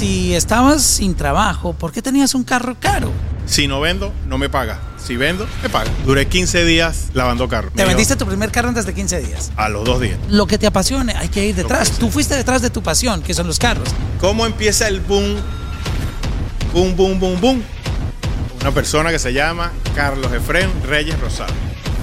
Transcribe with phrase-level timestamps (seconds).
[0.00, 3.12] Si estabas sin trabajo, ¿por qué tenías un carro caro?
[3.44, 4.80] Si no vendo, no me paga.
[4.96, 5.90] Si vendo, me paga.
[6.06, 7.70] Duré 15 días lavando carro.
[7.74, 9.52] Te vendiste tu primer carro antes de 15 días.
[9.56, 10.18] A los dos días.
[10.30, 11.98] Lo que te apasione, hay que ir detrás.
[11.98, 13.90] Tú fuiste detrás de tu pasión, que son los carros.
[14.22, 15.36] ¿Cómo empieza el boom?
[16.72, 17.62] Boom, boom, boom, boom.
[18.62, 21.52] Una persona que se llama Carlos Efrén Reyes Rosado.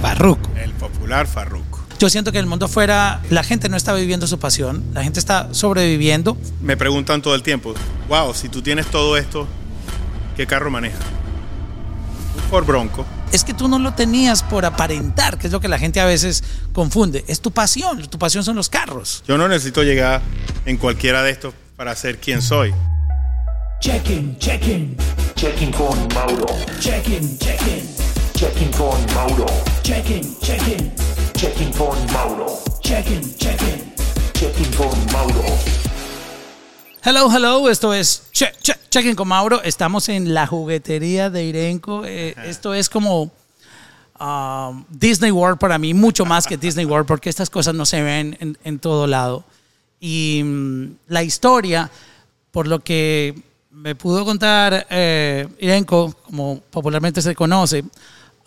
[0.00, 0.48] Farruco.
[0.54, 1.67] El popular Farruco.
[1.98, 5.02] Yo siento que en el mundo afuera la gente no está viviendo su pasión, la
[5.02, 6.36] gente está sobreviviendo.
[6.60, 7.74] Me preguntan todo el tiempo,
[8.08, 9.48] wow, si tú tienes todo esto,
[10.36, 11.00] ¿qué carro manejas?
[12.36, 13.04] Un Ford Bronco.
[13.32, 16.04] Es que tú no lo tenías por aparentar, que es lo que la gente a
[16.06, 17.24] veces confunde.
[17.26, 19.24] Es tu pasión, tu pasión son los carros.
[19.26, 20.22] Yo no necesito llegar
[20.66, 22.72] en cualquiera de estos para ser quien soy.
[23.80, 24.96] Check-in, check-in,
[25.34, 26.46] Checking con Mauro.
[26.80, 27.82] check-in, check-in,
[28.34, 29.46] Checking con Mauro.
[29.82, 30.92] check-in, check-in,
[31.38, 32.46] Checking con Mauro.
[32.80, 33.92] check-in, check-in.
[34.32, 35.44] Checking con Mauro.
[37.04, 39.62] Hello, hello, esto es che, che, Check-in con Mauro.
[39.62, 42.04] Estamos en la juguetería de Irenco.
[42.04, 43.30] Eh, esto es como
[44.18, 48.02] um, Disney World para mí, mucho más que Disney World, porque estas cosas no se
[48.02, 49.44] ven en, en todo lado.
[50.00, 51.88] Y mm, la historia,
[52.50, 57.84] por lo que me pudo contar eh, Irenco, como popularmente se conoce,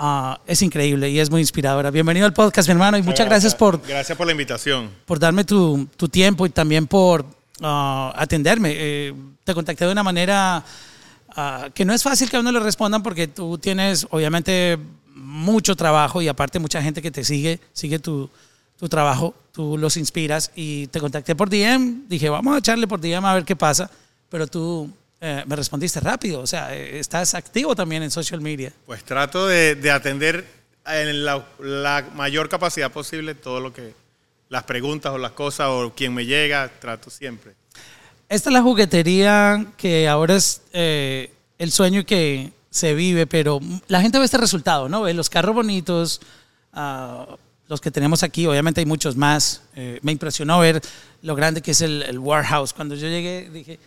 [0.02, 1.91] ah, es increíble y es muy inspiradora.
[1.91, 4.89] Bienvenido al podcast, mi hermano, y muchas gracias por, Gracias por la invitación.
[5.05, 7.23] por darme tu, tu tiempo y también por
[7.61, 8.73] ah, atenderme.
[8.75, 10.63] Eh, te contacté de una manera
[11.35, 14.80] ah, que no es fácil que a uno le respondan porque tú tienes obviamente
[15.13, 18.27] mucho trabajo y aparte mucha gente que te sigue, sigue tu,
[18.80, 22.99] tu trabajo, tú los inspiras y te contacté por DM, dije vamos a echarle por
[22.99, 23.91] DM a ver qué pasa,
[24.30, 24.89] pero tú
[25.22, 28.73] eh, me respondiste rápido, o sea, eh, estás activo también en social media.
[28.86, 30.45] Pues trato de, de atender
[30.86, 33.94] en la, la mayor capacidad posible todo lo que,
[34.52, 37.53] las preguntas o las cosas o quien me llega, trato siempre.
[38.27, 44.02] Esta es la juguetería que ahora es eh, el sueño que se vive, pero la
[44.02, 45.03] gente ve este resultado, ¿no?
[45.03, 46.19] Ve los carros bonitos,
[46.73, 47.38] ah,
[47.70, 49.64] los que tenemos aquí, obviamente hay muchos más.
[49.73, 50.82] Eh, me impresionó ver
[51.21, 52.73] lo grande que es el, el warehouse.
[52.73, 53.80] Cuando yo llegué dije,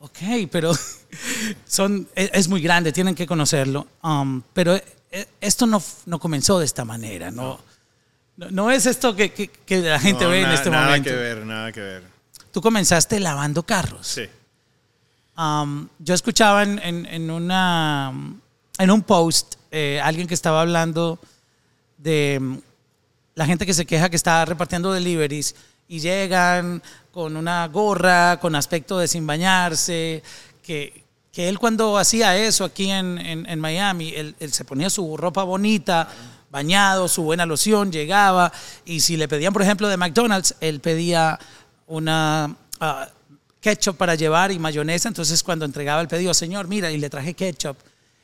[0.00, 0.72] ok, pero
[1.66, 3.86] son, es, es muy grande, tienen que conocerlo.
[4.02, 7.58] Um, pero eh, esto no, no comenzó de esta manera, ¿no?
[8.36, 11.10] No, no es esto que, que- que la gente No, ve en este nada momento.
[11.10, 12.02] que ver, nada que ver.
[12.52, 14.06] Tú comenzaste lavando carros.
[14.06, 14.22] Sí.
[15.36, 18.12] Um, yo escuchaba en, en- en una,
[18.78, 21.18] en un post eh, alguien que estaba hablando
[21.96, 22.56] de mm,
[23.34, 25.54] la gente que se queja que está repartiendo deliveries
[25.88, 26.82] y llegan
[27.18, 30.22] con una gorra, con aspecto de sin bañarse,
[30.62, 31.02] que,
[31.32, 35.42] que él cuando hacía eso aquí en, en- Miami, él, él se ponía su ropa
[35.42, 36.08] bonita,
[36.48, 38.52] bañado, su buena loción, llegaba
[38.84, 41.40] y si le pedían, por ejemplo, de McDonald's, él pedía
[41.88, 43.08] una ah,
[43.60, 47.34] ketchup para llevar y mayonesa, entonces cuando entregaba el pedido, señor, mira, y le traje
[47.34, 47.76] ketchup,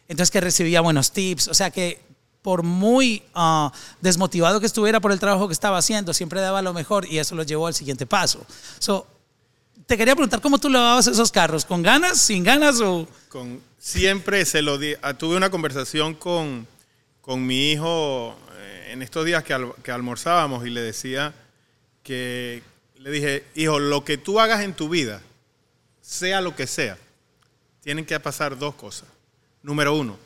[0.07, 2.01] entonces que recibía buenos tips, o sea que
[2.45, 3.73] por muy ah,
[4.03, 7.35] desmotivado que estuviera por el trabajo que estaba haciendo, siempre daba lo mejor y eso
[7.35, 8.45] lo llevó al siguiente paso.
[8.79, 9.07] So,
[9.87, 13.09] te quería preguntar cómo tú lavabas esos carros, ¿con ganas, sin ganas o...?
[13.31, 14.93] Con, siempre se lo di.
[15.01, 16.67] ah, Tuve una conversación con,
[17.23, 21.33] con mi hijo eh, en estos días que, que almorzábamos y le decía
[22.03, 22.63] que,
[22.99, 25.23] le dije, hijo, lo que tú hagas en tu vida,
[26.03, 26.99] sea lo que sea,
[27.81, 29.09] tienen que pasar dos cosas.
[29.63, 30.19] Número uno,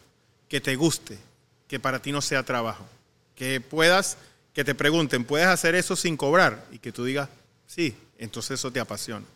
[0.48, 1.27] que te guste,
[1.68, 2.84] que para ti no sea trabajo.
[3.34, 4.16] Que puedas,
[4.52, 6.64] que te pregunten, ¿puedes hacer eso sin cobrar?
[6.72, 7.28] Y que tú digas,
[7.66, 9.26] sí, entonces eso te apasiona.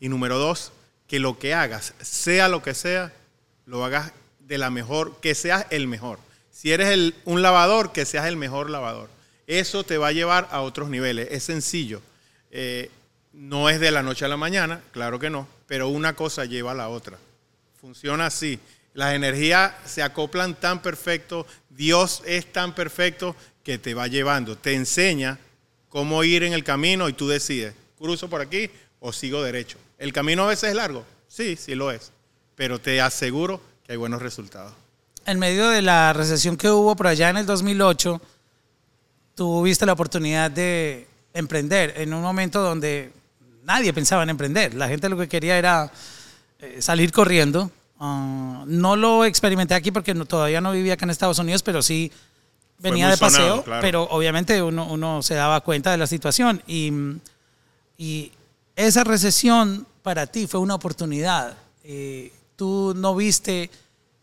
[0.00, 0.72] Y número dos,
[1.06, 3.12] que lo que hagas, sea lo que sea,
[3.66, 6.18] lo hagas de la mejor, que seas el mejor.
[6.50, 9.08] Si eres el- un lavador, que seas el mejor lavador.
[9.46, 11.28] Eso te va a llevar a otros niveles.
[11.30, 12.00] Es sencillo.
[12.50, 12.90] Eh,
[13.32, 16.70] no es de la noche a la mañana, claro que no, pero una cosa lleva
[16.70, 17.18] a la otra.
[17.80, 18.58] Funciona así.
[18.94, 21.46] Las energías se acoplan tan perfecto,
[21.76, 25.38] Dios es tan perfecto que te va llevando, te enseña
[25.88, 28.70] cómo ir en el camino y tú decides, cruzo por aquí
[29.00, 29.78] o sigo derecho.
[29.98, 32.12] El camino a veces es largo, sí, sí lo es,
[32.54, 34.72] pero te aseguro que hay buenos resultados.
[35.26, 38.20] En medio de la recesión que hubo por allá en el 2008,
[39.34, 43.10] tuviste la oportunidad de emprender en un momento donde
[43.64, 44.74] nadie pensaba en emprender.
[44.74, 45.90] La gente lo que quería era
[46.60, 47.70] eh, salir corriendo.
[47.98, 51.82] Ah, no lo experimenté aquí porque no- todavía no vivía acá en Estados Unidos, pero
[51.82, 52.10] sí
[52.78, 53.40] venía de paseo.
[53.40, 53.80] sonado, claro.
[53.82, 56.62] Pero obviamente uno, uno se daba cuenta de la situación.
[56.66, 56.92] Y,
[57.96, 58.32] y
[58.76, 61.56] esa recesión para ti fue una oportunidad.
[61.84, 63.70] Eh, tú no viste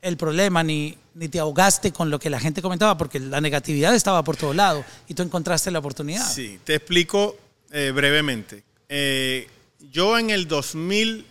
[0.02, 3.96] el problema ni, ni te ahogaste con lo que la gente comentaba porque la negatividad
[3.96, 6.28] estaba por todo lado y tú encontraste la oportunidad.
[6.30, 7.38] Sí, te explico
[7.72, 8.64] eh, brevemente.
[8.90, 9.48] Eh,
[9.92, 11.26] yo en el 2000,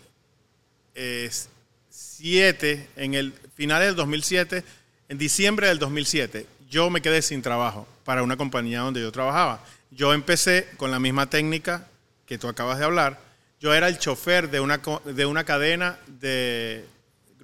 [2.21, 4.63] 2007, en el final del 2007,
[5.09, 9.65] en diciembre del 2007, yo me quedé sin trabajo para una compañía donde yo trabajaba.
[9.91, 11.87] Yo empecé con la misma técnica
[12.27, 13.19] que tú acabas de hablar.
[13.61, 16.85] Yo era el chofer de una, de una cadena de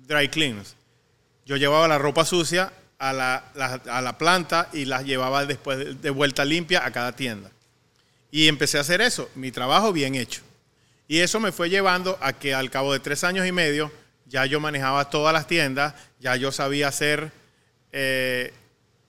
[0.06, 0.76] dry cleans.
[1.46, 5.78] Yo llevaba la ropa sucia a la, la- a la planta y las llevaba después
[5.78, 7.50] de- de vuelta limpia a cada tienda.
[8.30, 10.42] Y empecé a hacer eso, mi trabajo bien hecho.
[11.08, 13.90] Y eso me fue llevando a que al cabo de tres años y medio
[14.26, 17.32] ya yo manejaba todas las tiendas, ya yo sabía hacer
[17.92, 18.52] eh,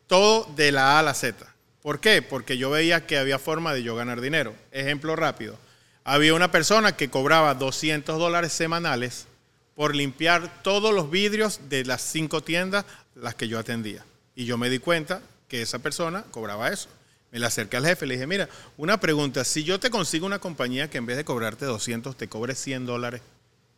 [0.08, 1.46] todo de la A a la Z.
[1.82, 2.22] ¿Por qué?
[2.22, 4.54] Porque yo veía que había forma de yo ganar dinero.
[4.72, 5.58] Ejemplo rápido.
[6.04, 9.28] Había una persona que cobraba 200 dólares semanales
[9.76, 12.86] por limpiar todos los vidrios de las cinco tiendas
[13.16, 14.06] las que yo atendía.
[14.36, 16.90] Y yo me di cuenta que esa persona cobraba eso.
[17.32, 20.26] Me le acerqué al jefe y le dije, mira, una pregunta, si yo te consigo
[20.26, 23.22] una compañía que en vez de cobrarte 200 te cobre 100 dólares,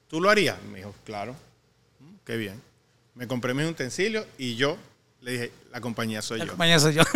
[0.09, 0.57] ¿tú lo harías?
[0.71, 1.33] Me dijo, claro,
[1.99, 2.61] "Mm, qué bien.
[3.15, 4.77] Me compré mis utensilios y yo
[5.21, 6.51] le dije, la compañía soy La yo.
[6.51, 7.03] compañía soy yo.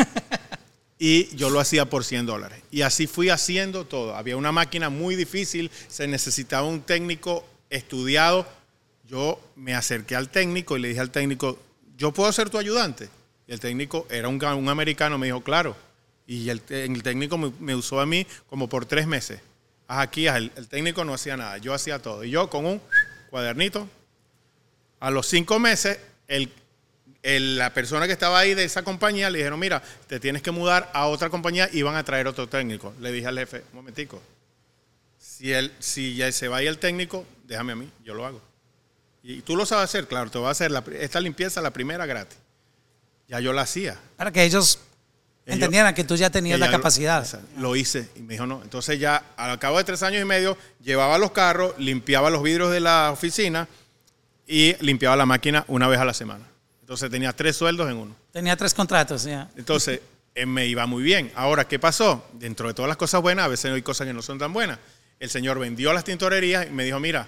[1.00, 2.62] Y yo lo hacía por 100 dólares.
[2.72, 4.16] Y así fui haciendo todo.
[4.16, 8.48] Había una máquina muy difícil, se necesitaba un técnico estudiado.
[9.06, 11.60] Yo me acerqué al técnico y le dije al técnico,
[11.98, 13.10] ¿yo puedo ser tu ayudante?
[13.48, 15.76] Y el técnico era un, un americano, me dijo, claro.
[16.26, 19.42] Y el técnico me, me usó a mí como por tres meses.
[20.02, 22.24] Aquí, el, técnico no hacía nada, yo hacía todo.
[22.24, 22.82] Y yo con un
[23.30, 23.88] cuadernito,
[25.00, 26.50] a los cinco meses, el,
[27.58, 30.90] la persona que estaba ahí de esa compañía le dijeron, mira, te tienes que mudar
[30.94, 32.94] a otra compañía y van a traer otro técnico.
[33.00, 34.22] Le dije al jefe, momentico,
[35.20, 38.42] si, él, si ya se vaya el técnico, déjame a mí, yo lo hago.
[39.22, 42.06] Y tú lo sabes hacer, claro, te voy a hacer la- esta limpieza, la primera
[42.06, 42.38] gratis.
[43.28, 43.98] Ya yo la hacía.
[44.18, 44.80] Para que Ellos-
[45.46, 47.40] entendieran que tú ya tenías la ya lo- capacidad.
[47.58, 48.62] Lo, hice y me dijo no.
[48.64, 52.72] Entonces ya al cabo de tres años y medio llevaba los carros, limpiaba los vidrios
[52.72, 53.68] de la oficina
[54.48, 56.46] y limpiaba la máquina una vez a la semana.
[56.82, 58.16] Entonces tenía tres sueldos en uno.
[58.32, 59.50] Tenía tres contratos, ya.
[59.56, 60.02] Entonces
[60.36, 61.32] eh, me iba muy bien.
[61.36, 62.26] Ahora, ¿qué pasó?
[62.34, 64.80] Dentro de todas las cosas buenas, a veces hay cosas que no son tan buenas.
[65.20, 67.28] El señor vendió las tintorerías y me dijo, mira,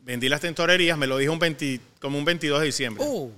[0.00, 3.04] vendí las tintorerías, me lo dijo un 20 como un 22 de diciembre.
[3.06, 3.30] Uh,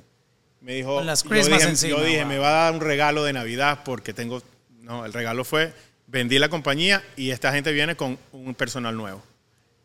[0.61, 2.29] Me dijo, las yo dije, encima, yo dije, wow.
[2.29, 4.43] me va a dar un regalo de Navidad porque tengo,
[4.81, 5.73] no, el regalo fue,
[6.07, 9.23] vendí la compañía y esta gente viene con un personal nuevo.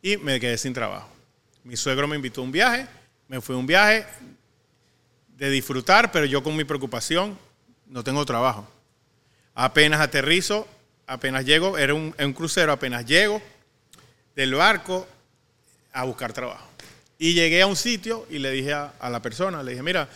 [0.01, 1.09] Y me quedé sin trabajo.
[1.63, 2.88] Mi suegro me invitó a un viaje,
[3.27, 4.06] me fui a un viaje
[5.38, 7.38] de disfrutar, pero yo con mi preocupación
[7.88, 8.68] no tengo trabajo.
[9.53, 10.68] Apenas aterrizo,
[11.06, 13.41] apenas llego, era un, un crucero, apenas llego
[14.35, 15.07] del barco
[15.91, 16.68] a buscar trabajo.
[17.18, 20.09] Y llegué a un sitio y le dije a, a la persona, le dije, mira,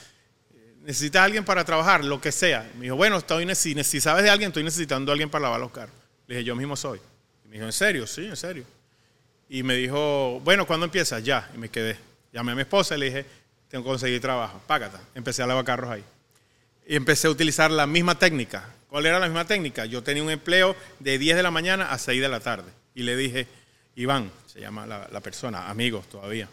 [0.86, 2.70] necesitas alguien para trabajar, lo que sea.
[2.76, 5.60] Me dijo, bueno, estoy, si, si sabes de alguien, estoy necesitando a alguien para lavar
[5.60, 5.96] los carros.
[6.28, 7.00] Le dije, yo mismo soy.
[7.44, 8.08] Y me dijo, ¿en serio?
[8.08, 8.64] Sí, en serio.
[9.50, 11.24] Y me dijo, bueno, ¿cuándo empiezas?
[11.24, 11.50] Ya.
[11.54, 11.98] Y me quedé.
[12.32, 13.26] Llamé a mi esposa y le dije,
[13.68, 14.62] tengo que conseguir trabajo.
[14.68, 15.02] Págata.
[15.16, 16.04] Empecé a lavar carros ahí.
[16.88, 18.70] Y empecé a utilizar la misma técnica.
[18.88, 19.86] ¿Cuál era la misma técnica?
[19.86, 22.72] Yo tenía un empleo de 10 de la mañana a 6 de la tarde.
[22.94, 23.48] Y le dije,
[23.96, 26.48] Iván, se llama la, la persona, amigos todavía.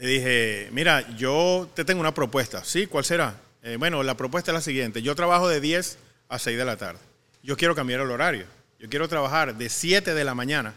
[0.00, 2.64] Le dije, mira, yo te tengo una propuesta.
[2.64, 2.86] ¿Sí?
[2.86, 3.34] ¿Cuál será?
[3.62, 5.02] "Eh, bueno, la propuesta es la siguiente.
[5.02, 5.98] Yo trabajo de 10
[6.30, 6.98] a 6 de la tarde.
[7.42, 8.46] Yo quiero cambiar el horario.
[8.78, 10.72] Yo quiero trabajar de 7 de la mañana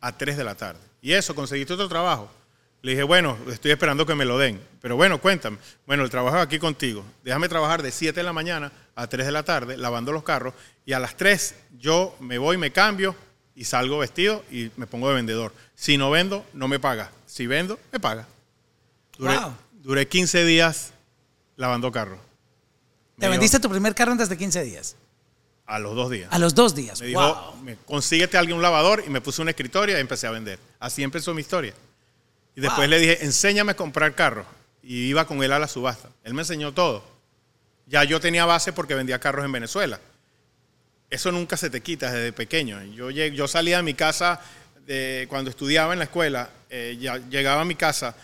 [0.00, 0.80] a 3 de la tarde.
[1.00, 2.28] Y eso, conseguiste otro trabajo.
[2.82, 4.60] Le dije, bueno, estoy esperando que me lo den.
[4.82, 5.58] Pero bueno, cuéntame.
[5.86, 7.04] Bueno, el trabajo aquí contigo.
[7.22, 10.54] Déjame trabajar de 7 de la mañana a 3 de la tarde, lavando los carros.
[10.84, 13.14] Y a las 3 yo me voy, me cambio
[13.54, 15.52] y salgo vestido y me pongo de vendedor.
[15.76, 17.12] Si no vendo, no me paga.
[17.30, 18.26] Si vendo, me paga.
[19.16, 19.52] Duré, Wow.
[19.82, 20.92] duré 15 días
[21.56, 22.18] lavando carros.
[23.18, 24.96] te vendiste tu primer carro antes de 15 días.
[25.66, 26.28] A los dos días.
[26.32, 27.00] A los dos días.
[27.00, 27.62] Me dijo, wow.
[27.62, 30.58] me- consíguete a alguien un lavador y me puse una escritoria y empecé a vender.
[30.80, 31.74] Así empezó mi historia.
[32.56, 32.88] Y después Wow.
[32.88, 34.46] le dije, enséñame a comprar carros.
[34.82, 36.08] Y iba con él a la subasta.
[36.24, 37.04] Él me enseñó todo.
[37.86, 40.00] Ya yo tenía base porque vendía carros en Venezuela.
[41.10, 42.82] Eso nunca se te quita desde pequeño.
[42.84, 44.40] Yo, yo salía de mi casa
[44.90, 48.16] de, cuando estudiaba en la escuela, eh, ya llegaba a mi casa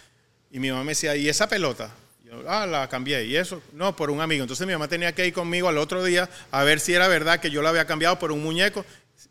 [0.51, 1.91] y mi mamá me decía, ¿y esa pelota?
[2.25, 3.25] Yo, ah, la cambié.
[3.25, 3.63] ¿Y eso?
[3.73, 4.43] No, por un amigo.
[4.43, 7.39] Entonces mi mamá tenía que ir conmigo al otro día a ver si era verdad
[7.39, 8.85] que yo la había cambiado por un muñeco.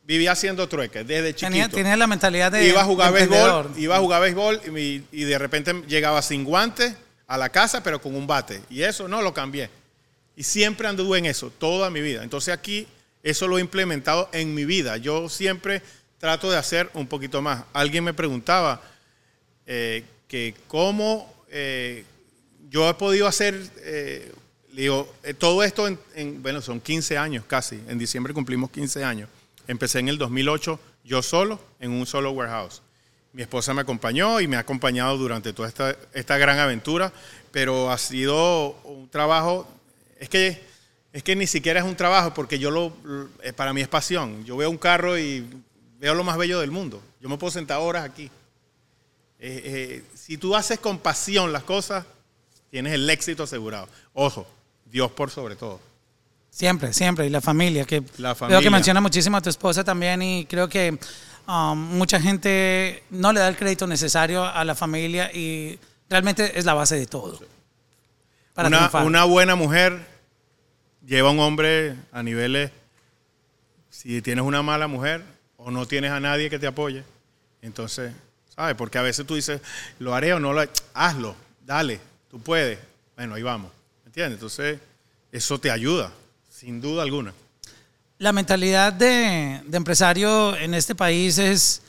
[0.04, 1.52] Vivía haciendo trueques desde chiquito.
[1.52, 2.66] Tenía, tenía la mentalidad de.
[2.68, 6.94] iba a jugar béisbol, iba a jugar béisbol y, y de repente llegaba sin guantes
[7.28, 8.62] a la casa, pero con un bate.
[8.70, 9.70] Y eso no lo cambié.
[10.38, 12.24] Y siempre anduve en eso, toda mi vida.
[12.24, 12.88] Entonces aquí
[13.24, 14.96] eso lo he implementado en mi vida.
[14.98, 15.82] Yo siempre
[16.26, 17.66] trato de hacer un poquito más.
[17.72, 18.82] Alguien me preguntaba
[19.68, 22.04] eh, que cómo eh,
[22.72, 24.32] yo he podido hacer, eh,
[24.74, 27.76] digo, todo esto en, en- bueno, son 15 años casi.
[27.88, 29.30] En diciembre cumplimos 15 años.
[29.68, 32.82] Empecé en el 2008 yo solo, en un solo warehouse.
[33.32, 37.14] Mi esposa me acompañó y me ha acompañado durante toda esta, esta gran aventura,
[37.52, 39.68] pero ha sido un trabajo,
[40.20, 40.60] es que,
[41.14, 42.94] es que ni siquiera es un trabajo porque yo lo,
[43.56, 44.44] para mí es pasión.
[44.44, 45.46] Yo veo un carro y
[46.00, 47.02] veo lo más bello del mundo.
[47.22, 48.26] Yo me puedo sentar horas aquí.
[49.40, 52.06] Eh, eh, si tú haces con pasión las cosas,
[52.70, 53.88] tienes el éxito asegurado.
[54.14, 54.48] Ojo,
[54.86, 55.80] Dios por sobre todo.
[56.50, 57.28] Siempre, siempre.
[57.28, 58.72] Y la familia, que La veo que familia.
[58.72, 60.98] menciona muchísimo a tu esposa también y creo que
[61.48, 65.78] um, mucha gente no le da el crédito necesario a la familia y
[66.10, 67.40] realmente es la base de todo.
[68.54, 70.08] Para Una, una buena mujer
[71.06, 72.72] lleva a un hombre a niveles.
[73.90, 75.35] Si tienes una mala mujer
[75.66, 77.04] o no tienes a nadie que te apoye,
[77.60, 78.14] entonces,
[78.56, 78.76] ¿sabes?
[78.76, 79.62] Porque a veces tú dices,
[79.98, 80.72] lo haré o no lo haré.
[80.94, 82.78] Hazlo, dale, tú puedes.
[83.16, 83.72] Bueno, ahí vamos.
[84.04, 84.36] ¿Me entiendes?
[84.36, 84.80] Entonces,
[85.32, 86.12] eso te ayuda,
[86.52, 87.34] sin duda alguna.
[88.20, 91.82] La mentalidad de, empresario en este país es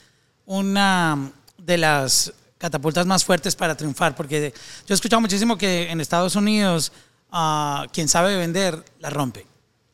[0.47, 4.55] una de las catapultas más fuertes para triunfar, porque
[4.87, 6.91] yo he escuchado muchísimo que en Estados Unidos
[7.31, 9.45] ah, quien sabe vender la rompe.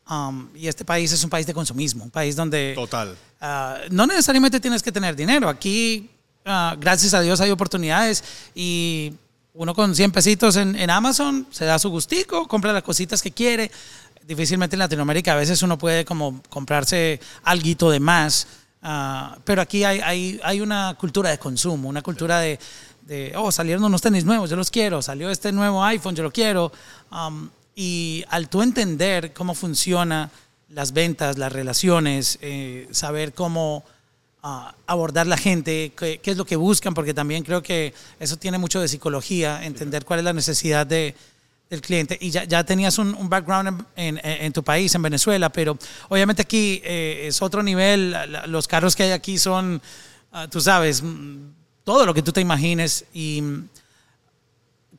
[0.08, 3.16] Um, y este país es un país de consumismo, un país donde Total.
[3.40, 5.48] ah, no necesariamente tienes que tener dinero.
[5.48, 6.10] Aquí,
[6.44, 8.22] ah, gracias a Dios, hay oportunidades
[8.54, 9.14] y
[9.54, 13.30] uno con 100 pesitos en, en Amazon se da su gustico, compra las cositas que
[13.30, 13.70] quiere.
[14.26, 18.46] Difícilmente en Latinoamérica a veces uno puede como comprarse alguito de más,
[18.82, 22.58] ah, pero aquí hay, hay, hay una cultura de consumo, una cultura de,
[23.06, 26.30] de, oh, salieron unos tenis nuevos, yo los quiero, salió este nuevo iPhone, yo lo
[26.30, 26.70] quiero.
[27.10, 30.30] Um, y al tú entender cómo funciona
[30.68, 33.84] las ventas, las relaciones, eh, saber cómo
[34.42, 38.36] ah, abordar la gente, qué, qué es lo que buscan, porque también creo que eso
[38.36, 41.14] tiene mucho de psicología, entender cuál es la necesidad de,
[41.70, 42.16] del cliente.
[42.20, 45.78] Y ya, ya tenías un, un background en, en- en tu país, en Venezuela, pero
[46.08, 48.14] obviamente aquí eh, es otro nivel.
[48.46, 49.80] Los carros que hay aquí son,
[50.32, 51.36] ah, tú sabes, mm,
[51.84, 53.04] todo lo que tú te imagines.
[53.14, 53.42] Y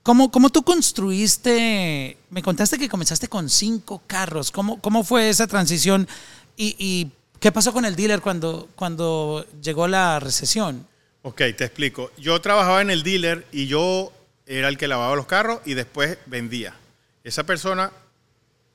[0.06, 2.16] ¿Cómo, cómo tú construiste?
[2.30, 4.52] Me contaste que comenzaste con cinco carros.
[4.52, 6.08] ¿Cómo, cómo fue esa transición?
[6.56, 7.10] ¿Y,
[7.40, 10.88] qué pasó con el dealer cuando, cuando llegó la recesión?
[11.24, 12.12] Ok, te explico.
[12.20, 14.14] Yo trabajaba en el dealer y yo
[14.46, 16.76] era el que lavaba los carros y después vendía.
[17.24, 17.92] Esa persona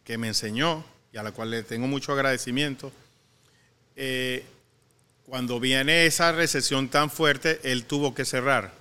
[0.03, 2.91] que me enseñó y a la cual le tengo mucho agradecimiento,
[3.95, 4.45] eh,
[5.27, 8.75] cuando viene esa recesión tan fuerte, él tuvo que cerrar.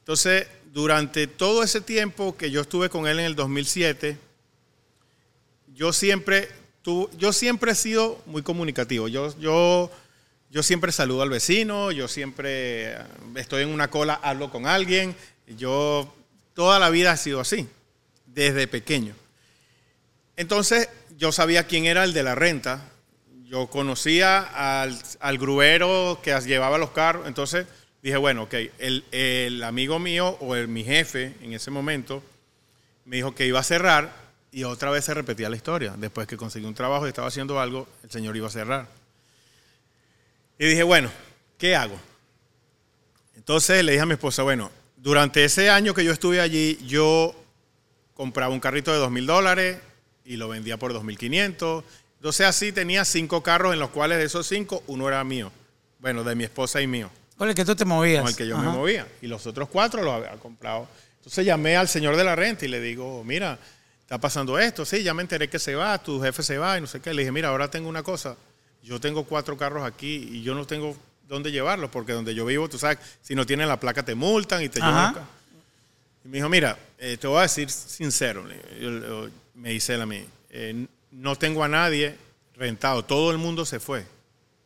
[0.00, 4.16] Entonces, durante todo ese tiempo que yo estuve con él en el 2007,
[5.74, 6.48] yo siempre,
[7.16, 9.08] yo siempre he sido muy comunicativo.
[9.08, 9.90] Yo, yo,
[10.52, 12.96] yo siempre saludo al vecino, yo siempre
[13.34, 15.16] estoy en una cola, hablo con alguien.
[15.48, 16.14] Yo
[16.54, 17.68] toda la vida ha sido así,
[18.26, 19.16] desde pequeño.
[20.36, 22.88] Entonces, yo sabía quién era el de la renta.
[23.46, 24.38] Yo conocía
[24.82, 27.26] al, al gruero que llevaba los carros.
[27.26, 27.66] Entonces,
[28.08, 32.22] dije, bueno, ok, el, el amigo mío o el, mi jefe en ese momento
[33.04, 34.12] me dijo que iba a cerrar
[34.52, 35.94] y otra vez se repetía la historia.
[35.96, 38.88] Después que conseguí un trabajo y estaba haciendo algo, el señor iba a cerrar.
[40.58, 41.10] Y dije, bueno,
[41.56, 41.98] ¿qué hago?
[43.36, 47.34] Entonces le dije a mi esposa, bueno, durante ese año que yo estuve allí, yo
[48.14, 49.78] compraba un carrito de dos mil dólares
[50.24, 51.84] y lo vendía por 2.500.
[52.16, 55.52] Entonces así tenía cinco carros en los cuales de esos cinco, uno era mío.
[56.00, 58.22] Bueno, de mi esposa y mío, Con el que tú te movías.
[58.22, 58.68] con el que yo Ajá.
[58.70, 59.06] me movía.
[59.22, 60.88] Y los otros cuatro los había comprado.
[61.18, 63.58] Entonces llamé al señor de la renta y le digo, mira,
[64.02, 64.84] está pasando esto.
[64.84, 67.14] Sí, ya me enteré que se va, tu jefe se va y no sé qué.
[67.14, 68.36] Le dije, mira, ahora tengo una cosa.
[68.82, 70.96] Yo tengo cuatro carros aquí y yo no tengo
[71.28, 74.62] dónde llevarlos porque donde yo vivo, tú sabes, si no tienen la placa te multan
[74.62, 75.24] y te llevan acá.
[76.24, 78.44] Y me dijo, mira, eh, te voy a decir sincero,
[79.54, 82.16] me dice él a mí, eh, no tengo a nadie
[82.56, 84.06] rentado, todo el mundo se fue.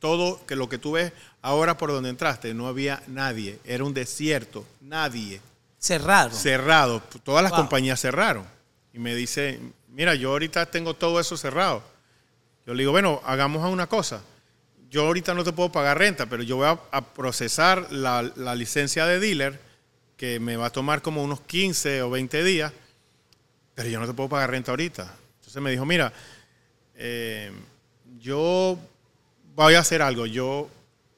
[0.02, 3.94] Todo que lo que tú ves ahora por donde entraste, no había nadie, era un
[3.94, 5.40] desierto, nadie,
[5.78, 6.36] Cerrado.
[6.36, 7.60] cerrado, todas las Wow.
[7.60, 8.44] compañías cerraron.
[8.92, 11.84] Y me dice, mira, yo ahorita tengo todo eso cerrado.
[12.66, 14.22] Yo le digo, bueno, hagamos una cosa.
[14.90, 18.56] Yo ahorita no te puedo pagar renta, pero yo voy a, a procesar la, la
[18.56, 19.60] licencia de dealer,
[20.16, 22.72] que me va a tomar como unos 15 o 20 días,
[23.76, 25.14] pero yo no te puedo pagar renta ahorita.
[25.38, 26.12] Entonces me dijo, mira,
[26.96, 27.52] eh,
[28.18, 28.76] yo
[29.54, 30.26] voy a hacer algo.
[30.26, 30.68] Yo,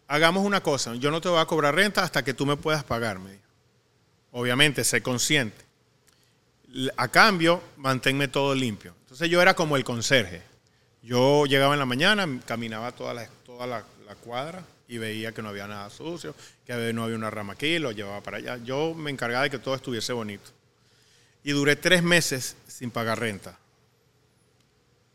[0.08, 0.94] hagamos una cosa.
[0.94, 3.44] Yo no te voy a cobrar renta hasta que tú me puedas pagar, me dijo.
[4.32, 5.64] Obviamente, sé consciente.
[6.96, 8.94] A cambio, manténme todo limpio.
[9.02, 10.42] Entonces yo era como el conserje.
[11.02, 15.42] Yo llegaba en la mañana, caminaba toda la, toda la, la cuadra y veía que
[15.42, 16.34] no había nada sucio,
[16.66, 18.56] que no había una rama aquí, lo llevaba para allá.
[18.58, 20.50] Yo me encargaba de que todo estuviese bonito.
[21.42, 23.58] Y duré tres meses sin pagar renta.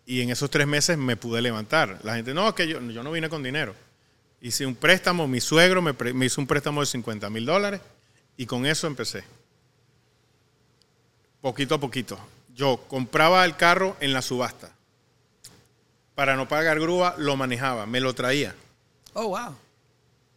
[0.09, 1.99] Y en esos tres meses me pude levantar.
[2.01, 3.75] La gente, no, que yo, yo no vine con dinero.
[4.41, 7.79] Hice un préstamo, mi suegro me, pre- me hizo un préstamo de 50 mil dólares
[8.35, 9.23] y con eso empecé.
[11.41, 12.17] Poquito a poquito.
[12.55, 14.71] Yo compraba el carro en la subasta.
[16.15, 18.55] Para no pagar grúa, lo manejaba, me lo traía.
[19.13, 19.55] Oh, wow.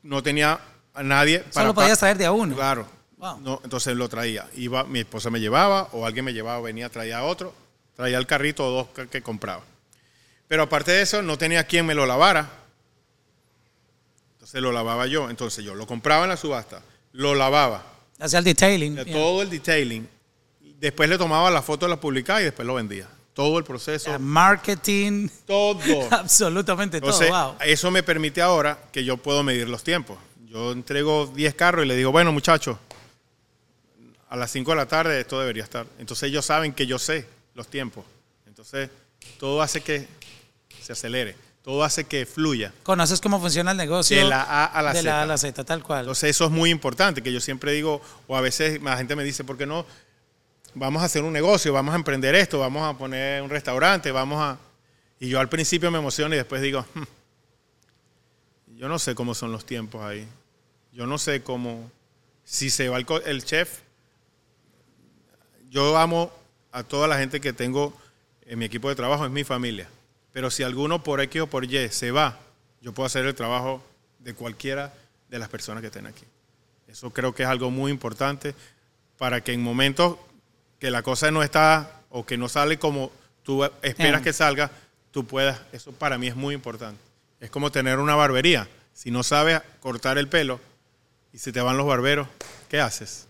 [0.03, 0.61] No tenía
[0.93, 2.57] a nadie para Solo podías traer de a uno.
[2.57, 2.87] Claro.
[3.17, 3.41] Wow.
[3.41, 4.47] No, entonces lo traía.
[4.55, 7.55] Iba, mi esposa me llevaba o alguien me llevaba, venía, traía a otro,
[7.97, 9.63] traía el carrito o dos que, compraba.
[10.49, 12.51] Pero aparte de eso, no tenía quien me lo lavara.
[14.35, 15.31] Entonces lo lavaba yo.
[15.31, 16.83] Entonces yo lo compraba en la subasta,
[17.13, 18.95] lo lavaba, Hacía el detailing.
[18.95, 19.13] Yeah.
[19.13, 20.09] todo el detailing.
[20.79, 23.09] Después le tomaba la foto, la publicaba y después lo vendía.
[23.35, 25.81] Todo el proceso, Yeah, Marketing, todo.
[26.11, 27.53] absolutamente Entonces, todo.
[27.53, 27.57] Wow.
[27.65, 30.19] eso me permite ahora que yo puedo medir los tiempos.
[30.47, 32.77] Yo entrego 10 carros y le digo, bueno, muchachos,
[34.29, 35.87] a las 5 de la tarde esto debería estar.
[35.99, 38.05] Entonces ellos saben que yo sé los tiempos.
[38.47, 38.91] Entonces,
[39.39, 40.07] todo hace que
[40.81, 42.73] se acelere, todo hace que fluya.
[42.83, 44.17] Conoces cómo funciona el negocio.
[44.17, 45.11] De la A a la de Z.
[45.11, 46.01] la A a la Z, tal cual.
[46.01, 49.25] Entonces, eso es muy importante, que yo siempre digo, o a veces la gente me
[49.25, 49.87] dice, ¿por qué no?
[50.75, 54.41] Vamos a hacer un negocio, vamos a emprender esto, vamos a poner un restaurante, vamos
[54.41, 54.59] a...
[55.21, 57.03] Y yo al principio me emociono y después digo, "Hmm,
[58.77, 60.27] yo no sé cómo son los tiempos ahí.
[60.93, 61.91] Yo no sé cómo...
[62.45, 63.81] Si se va el chef,
[65.71, 66.33] yo amo
[66.73, 67.97] a toda la gente que tengo
[68.47, 69.89] en mi equipo de trabajo, es mi familia.
[70.33, 72.39] Pero si alguno por X o por Y se va,
[72.81, 73.83] yo puedo hacer el trabajo
[74.19, 74.93] de cualquiera
[75.29, 76.25] de las personas que estén aquí.
[76.89, 78.55] Eso creo que es algo muy importante
[79.19, 80.17] para que en momentos
[80.79, 83.13] que la cosa no está o que no sale como
[83.43, 84.23] tú esperas Yeah.
[84.23, 84.71] que salga,
[85.11, 85.61] tú puedas.
[85.73, 87.01] Eso para mí es muy importante.
[87.41, 88.69] Es como tener una barbería.
[88.95, 90.61] Si no sabes cortar el pelo
[91.33, 92.29] y se te van los barberos,
[92.69, 93.27] ¿qué haces?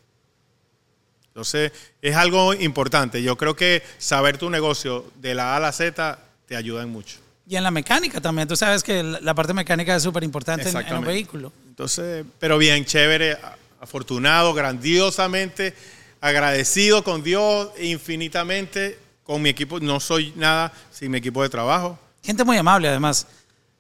[1.33, 1.73] Entonces,
[2.03, 3.23] es algo importante.
[3.23, 6.91] Yo creo que saber tu negocio de la A a la Z te ayuda en
[6.91, 7.17] mucho.
[7.49, 8.47] Y en la mecánica también.
[8.47, 11.51] Tú sabes que la parte mecánica es súper importante en, en un vehículo.
[11.69, 13.39] Entonces, pero bien, chévere,
[13.81, 15.75] afortunado, grandiosamente,
[16.21, 19.81] agradecido con Dios infinitamente, con mi equipo.
[19.81, 21.99] No soy nada sin mi equipo de trabajo.
[22.23, 23.27] Gente muy amable, además.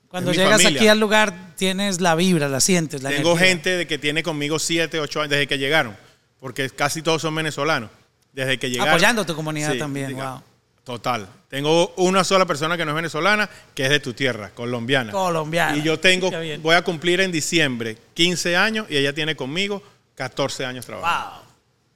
[0.08, 0.80] Cuando llegas familia.
[0.80, 3.48] aquí al lugar, tienes la vibra, la sientes, la Tengo energía.
[3.48, 5.96] gente de que tiene conmigo 7, 8 años desde que llegaron,
[6.42, 7.88] porque casi todos son venezolanos.
[8.32, 8.92] Desde que llegaron.
[8.92, 10.42] Apoyando tu comunidad también, wow.
[10.82, 11.28] Total.
[11.48, 15.12] Tengo una sola persona que no es venezolana, que es de tu tierra, colombiana.
[15.12, 15.76] Colombiana.
[15.76, 19.80] Y yo tengo, voy a cumplir en diciembre 15 años y ella tiene conmigo
[20.16, 21.42] 14 años trabajando.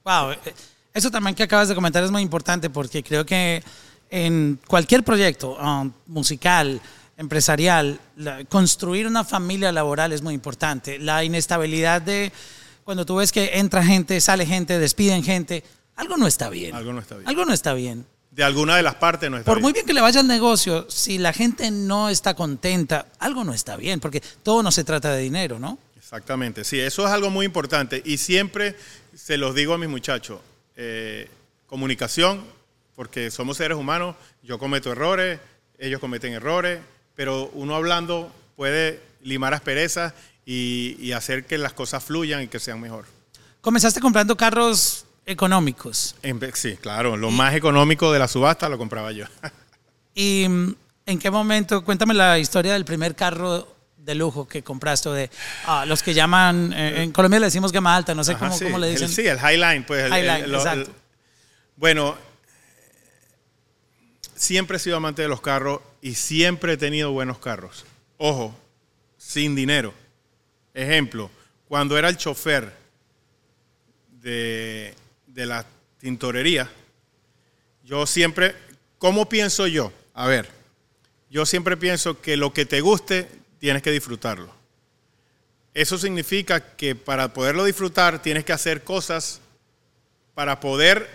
[0.04, 0.26] Wow.
[0.26, 0.30] Wow.
[0.32, 0.54] Eh,
[0.94, 3.64] Eso también que acabas de comentar es muy importante porque creo que
[4.08, 6.80] en cualquier proyecto um, musical,
[7.16, 11.00] empresarial, la- construir una familia laboral es muy importante.
[11.00, 12.30] La inestabilidad de
[12.86, 15.64] cuando tú ves que entra gente, sale gente, despiden gente,
[15.96, 16.72] algo no está bien.
[16.72, 17.28] Algo no está bien.
[17.28, 18.06] Algo no está bien.
[18.30, 19.62] De alguna de las partes no está Por bien.
[19.64, 23.52] muy bien que le vaya al negocio, si la gente no está contenta, algo no
[23.52, 25.80] está bien, porque todo no se trata de dinero, ¿no?
[25.96, 28.02] Exactamente, sí, eso es algo muy importante.
[28.04, 28.76] Y siempre
[29.16, 30.38] se los digo a mis muchachos,
[30.76, 31.28] eh,
[31.66, 32.44] comunicación,
[32.94, 35.40] porque somos seres humanos, yo cometo errores,
[35.76, 36.78] ellos cometen errores,
[37.16, 40.12] pero uno hablando puede limar asperezas
[40.46, 43.04] y, y hacer que las cosas fluyan y que sean mejor.
[43.60, 46.14] Comenzaste comprando carros económicos.
[46.54, 49.26] Sí, claro, lo más económico de la subasta lo compraba yo.
[50.14, 50.74] ¿Y mm,
[51.06, 51.84] en qué momento?
[51.84, 55.30] Cuéntame la historia del primer carro de lujo que compraste, de
[55.66, 58.56] ah, los que llaman, eh, en Colombia le decimos gama alta, no sé Ajá, cómo,
[58.56, 59.08] sí, cómo le el- dicen.
[59.08, 60.04] sí, el Highline, pues.
[60.04, 60.90] el- Highline, el- exacto.
[60.92, 60.96] el-
[61.76, 62.16] bueno,
[64.36, 67.84] siempre he sido amante de los carros y siempre he tenido buenos carros.
[68.18, 68.56] Ojo,
[69.18, 69.92] sin dinero.
[70.76, 71.30] Ejemplo,
[71.68, 72.70] cuando era el chofer
[74.10, 74.94] de,
[75.26, 75.64] de la
[75.98, 76.70] tintorería,
[77.82, 78.54] yo siempre,
[78.98, 79.90] ¿cómo pienso yo?
[80.12, 80.50] A ver,
[81.30, 83.26] yo siempre pienso que lo que te guste
[83.58, 84.52] tienes que disfrutarlo.
[85.72, 89.40] Eso significa que para poderlo disfrutar tienes que hacer cosas
[90.34, 91.08] para poder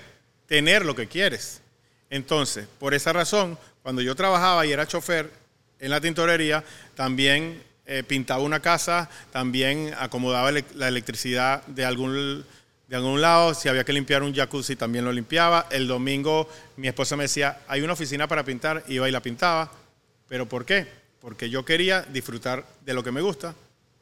[0.47, 1.62] tener lo que quieres.
[2.10, 5.32] Entonces, por esa razón, cuando yo trabajaba y era chofer
[5.78, 6.63] en la tintorería,
[6.95, 12.46] también eh, pintaba una casa, también acomodaba la electricidad de algún,
[12.88, 15.67] de algún lado, si había que limpiar un jacuzzi también lo limpiaba.
[15.72, 19.72] El domingo mi esposa me decía, hay una oficina para pintar, iba y la pintaba.
[20.28, 20.88] ¿Pero por qué?
[21.20, 23.56] Porque yo quería disfrutar de lo que me gusta.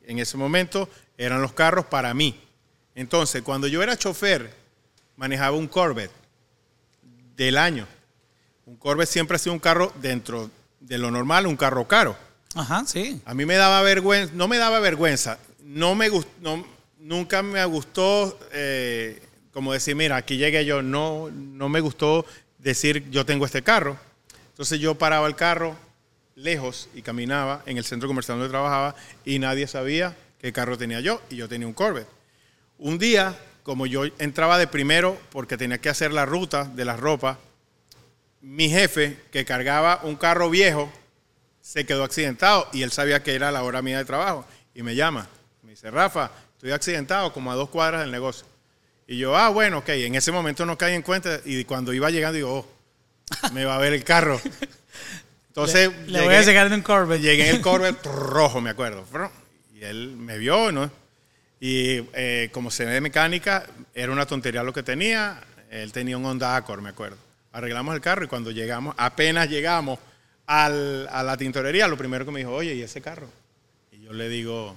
[0.04, 2.40] En ese momento eran los carros para mí.
[2.96, 4.54] Entonces, cuando yo era chofer,
[5.16, 6.12] manejaba un Corvette
[7.36, 7.88] del año.
[8.66, 12.16] Un Corvette siempre ha sido un carro dentro de lo normal, un carro caro.
[12.56, 13.22] Ajá, sí.
[13.26, 16.10] A mí me daba vergüenza, no me daba vergüenza, no me
[16.42, 16.66] no-
[17.00, 19.22] nunca me gustó eh,
[19.54, 22.26] como decir, mira, aquí llegué yo, no, no me gustó
[22.58, 23.98] decir yo tengo este carro.
[24.50, 25.76] Entonces yo paraba el carro,
[26.36, 31.00] lejos y caminaba en el centro comercial donde trabajaba y nadie sabía qué carro tenía
[31.02, 32.08] yo y yo tenía un Corvette.
[32.78, 37.00] Un día, como yo entraba de primero porque tenía que hacer la ruta de las
[37.00, 37.38] ropas,
[38.42, 40.92] mi jefe, que cargaba un carro viejo,
[41.70, 44.96] se quedó accidentado y él sabía que era la hora mía de trabajo y me
[44.96, 45.28] llama.
[45.62, 48.48] Me dice, Rafa, estoy accidentado como a dos cuadras del negocio.
[49.06, 49.90] Y yo, ah, bueno, ok.
[49.90, 53.76] En ese momento no caí en cuenta y cuando iba llegando digo, oh, me va
[53.76, 54.42] a ver el carro.
[55.50, 57.22] Entonces, Le voy a sacar de un Corvette.
[57.22, 59.06] Llegué en el Corvette rojo, me acuerdo.
[59.76, 60.90] Y él me vio, ¿no?
[61.60, 65.40] Y eh, como se ve de mecánica, era una tontería lo que tenía.
[65.70, 67.18] Él tenía un Honda Accord, me acuerdo.
[67.52, 70.00] Arreglamos el carro y cuando llegamos, apenas llegamos
[70.52, 73.30] al- a la tintorería, lo primero que me dijo, oye, ¿y ese carro?
[73.92, 74.76] Y yo le digo,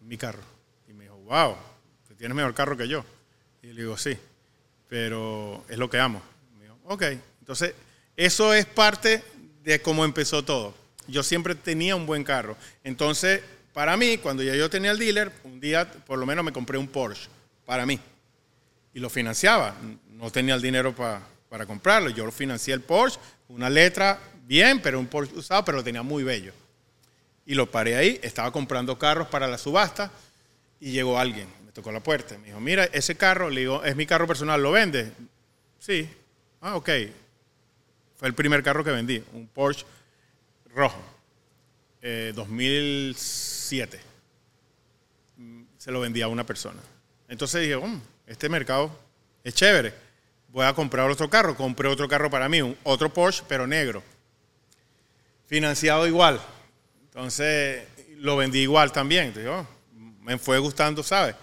[0.00, 0.42] mi carro.
[0.88, 1.54] Y me dijo, wow,
[2.08, 3.04] tú tienes mejor carro que yo.
[3.62, 4.18] Y le digo, sí,
[4.88, 6.20] pero es lo que amo.
[6.58, 7.02] Me dijo, ok,
[7.40, 7.74] entonces
[8.16, 9.22] eso es parte
[9.62, 10.74] de cómo empezó todo.
[11.06, 12.56] Yo siempre tenía un buen carro.
[12.82, 13.42] Entonces,
[13.72, 16.78] para mí, cuando ya yo tenía el dealer, un día por lo menos me compré
[16.78, 17.28] un Porsche
[17.64, 18.00] para mí.
[18.92, 19.76] Y lo financiaba.
[20.10, 22.10] No tenía el dinero pa- para comprarlo.
[22.10, 26.02] Yo lo financié el Porsche, una letra bien, pero un Porsche usado, pero lo tenía
[26.02, 26.52] muy bello.
[27.44, 30.10] Y lo paré ahí, estaba comprando carros para la subasta
[30.80, 32.36] y llegó alguien, me tocó la puerta.
[32.38, 35.12] Me dijo, mira, ese carro, le digo, es mi carro personal, ¿lo vende?
[35.78, 36.08] Sí.
[36.60, 36.90] Ah, ok.
[38.16, 39.84] Fue el primer carro que vendí, un Porsche
[40.74, 41.00] rojo,
[42.02, 44.00] eh, 2007.
[45.36, 46.80] Mm, Se lo vendí a una persona.
[47.28, 48.90] Entonces dije, "Mm, este mercado
[49.44, 49.94] es chévere.
[50.48, 51.54] Voy a comprar otro carro.
[51.54, 54.02] Compré otro carro para mí, un, otro Porsche, pero negro.
[55.46, 56.40] Financiado igual.
[57.04, 57.82] Entonces
[58.18, 59.32] lo vendí igual también.
[59.48, 59.66] Oh,
[60.22, 61.34] me fue gustando, ¿sabes?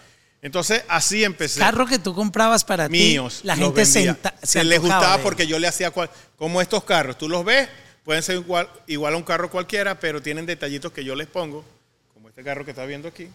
[0.42, 3.40] Entonces así empecé Carro que tú comprabas para míos.
[3.42, 4.22] ti, la gente se, vendía.
[4.22, 7.18] enta- se se les gustaba porque yo le hacía cual- como estos carros.
[7.18, 7.70] Tú los ves,
[8.04, 11.64] pueden ser igual, igual a un carro cualquiera, pero tienen detallitos que yo les pongo,
[12.14, 13.30] como este carro que está viendo aquí,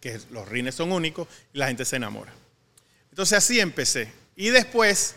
[0.00, 2.32] que los rines son únicos y la gente se enamora.
[3.10, 4.12] Entonces así empecé.
[4.34, 5.14] Y después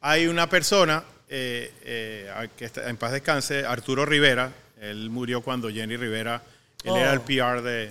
[0.00, 4.52] hay una persona eh, eh, que está en paz descanse, Arturo Rivera.
[4.80, 6.42] Él murió cuando Jenny Rivera,
[6.82, 6.96] él Oh.
[6.96, 7.90] era el PR de...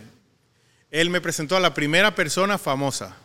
[0.92, 3.18] Él me presentó a la primera persona famosa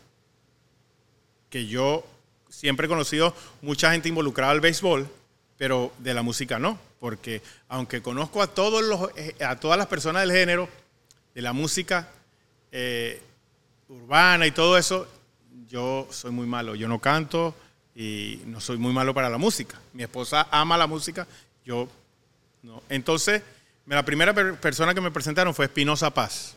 [1.50, 2.06] que yo
[2.48, 5.08] siempre he conocido mucha gente involucrada al béisbol,
[5.56, 9.86] pero de la música no, porque aunque conozco a todos los eh, a todas las
[9.86, 10.68] personas del género
[11.34, 12.08] de la música
[12.72, 13.20] eh,
[13.88, 15.06] urbana y todo eso,
[15.68, 17.54] yo soy muy malo, yo no canto
[18.00, 19.76] y no soy muy malo para la música.
[19.92, 21.26] Mi esposa ama la música,
[21.64, 21.88] yo
[22.62, 22.80] no.
[22.88, 23.42] Entonces,
[23.86, 26.54] la primera per- persona que me presentaron fue Espinosa Paz.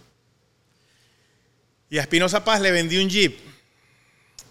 [1.90, 3.38] Y a Espinosa Paz le vendí un Jeep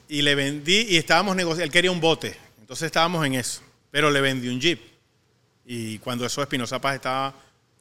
[0.09, 4.11] y le vendí y estábamos negociando, él quería un bote, entonces estábamos en eso, pero
[4.11, 4.81] le vendí un Jeep.
[5.65, 7.33] Y cuando eso Espinosa Paz estaba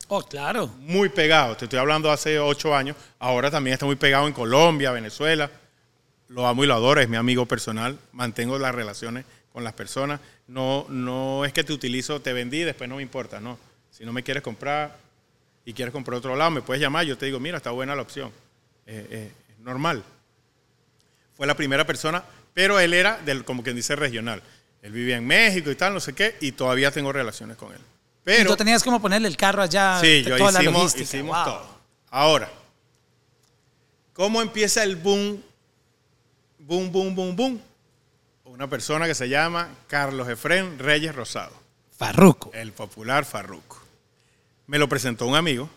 [0.07, 0.67] Oh, claro.
[0.79, 4.91] muy pegado, te estoy hablando hace ocho años, ahora también está muy pegado en Colombia,
[4.91, 5.49] Venezuela,
[6.29, 10.19] lo amo y lo adoro, es mi amigo personal, mantengo las relaciones con las personas,
[10.47, 13.57] no, no es que te utilizo, te vendí, después no me importa, no,
[13.91, 14.95] si no me quieres comprar
[15.65, 18.01] y quieres comprar otro lado, me puedes llamar, yo te digo, mira, está buena la
[18.01, 18.31] opción,
[18.91, 20.03] Eh, eh, es normal.
[21.37, 22.23] Fue la primera persona,
[22.55, 24.41] pero él era del, como quien dice, regional.
[24.81, 27.77] Él vivía en México y tal, no sé qué, y todavía tengo relaciones con él.
[27.79, 31.03] y Pero, tú tenías como ponerle el carro allá, Sí, yo toda la hicimos, logística.
[31.03, 31.45] hicimos Wow.
[31.45, 31.77] todo.
[32.09, 32.49] Ahora,
[34.13, 35.41] ¿cómo empieza el boom?
[36.69, 37.61] Boom, boom, boom, boom.
[38.45, 41.51] Una persona que se llama Carlos Efrén Reyes Rosado,
[41.97, 42.51] Farruco.
[42.53, 43.81] el popular Farruco.
[44.67, 45.67] Me lo presentó un amigo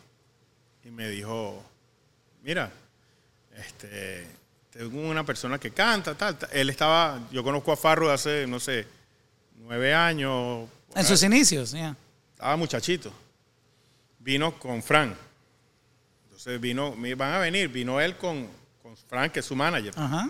[0.85, 1.65] y me dijo,
[2.43, 2.71] mira,
[3.57, 4.27] este,
[4.69, 6.51] tengo una persona que canta, tal, tal.
[6.53, 8.87] Él estaba, yo conozco a Farro de hace, no sé,
[9.61, 10.69] nueve años.
[10.91, 11.05] En ahí.
[11.07, 11.97] sus inicios, ya.
[12.35, 13.11] Estaba muchachito.
[14.19, 15.15] Vino con Frank.
[16.25, 18.47] Entonces vino, me van a venir, vino él con,
[18.83, 19.95] con Frank, que es su manager.
[19.97, 20.29] Ajá.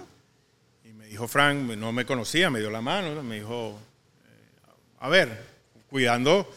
[1.12, 3.78] Dijo Frank, no me conocía, me dio la mano, me dijo,
[4.24, 5.28] eh, a ver,
[5.90, 6.50] cuidando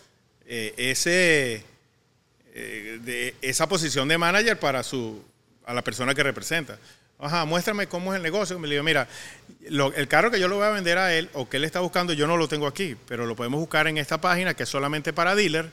[0.46, 1.64] eh, ese,
[2.54, 5.22] eh, de esa posición de manager para su,
[5.66, 6.80] a la persona que representa.
[7.20, 8.58] Ajá, muéstrame cómo es el negocio.
[8.60, 9.08] Me le digo, mira,
[9.70, 11.80] lo- el carro que yo le voy a vender a él o que él está
[11.82, 14.70] buscando, yo no lo tengo aquí, pero lo podemos buscar en esta página que es
[14.70, 15.70] solamente para dealer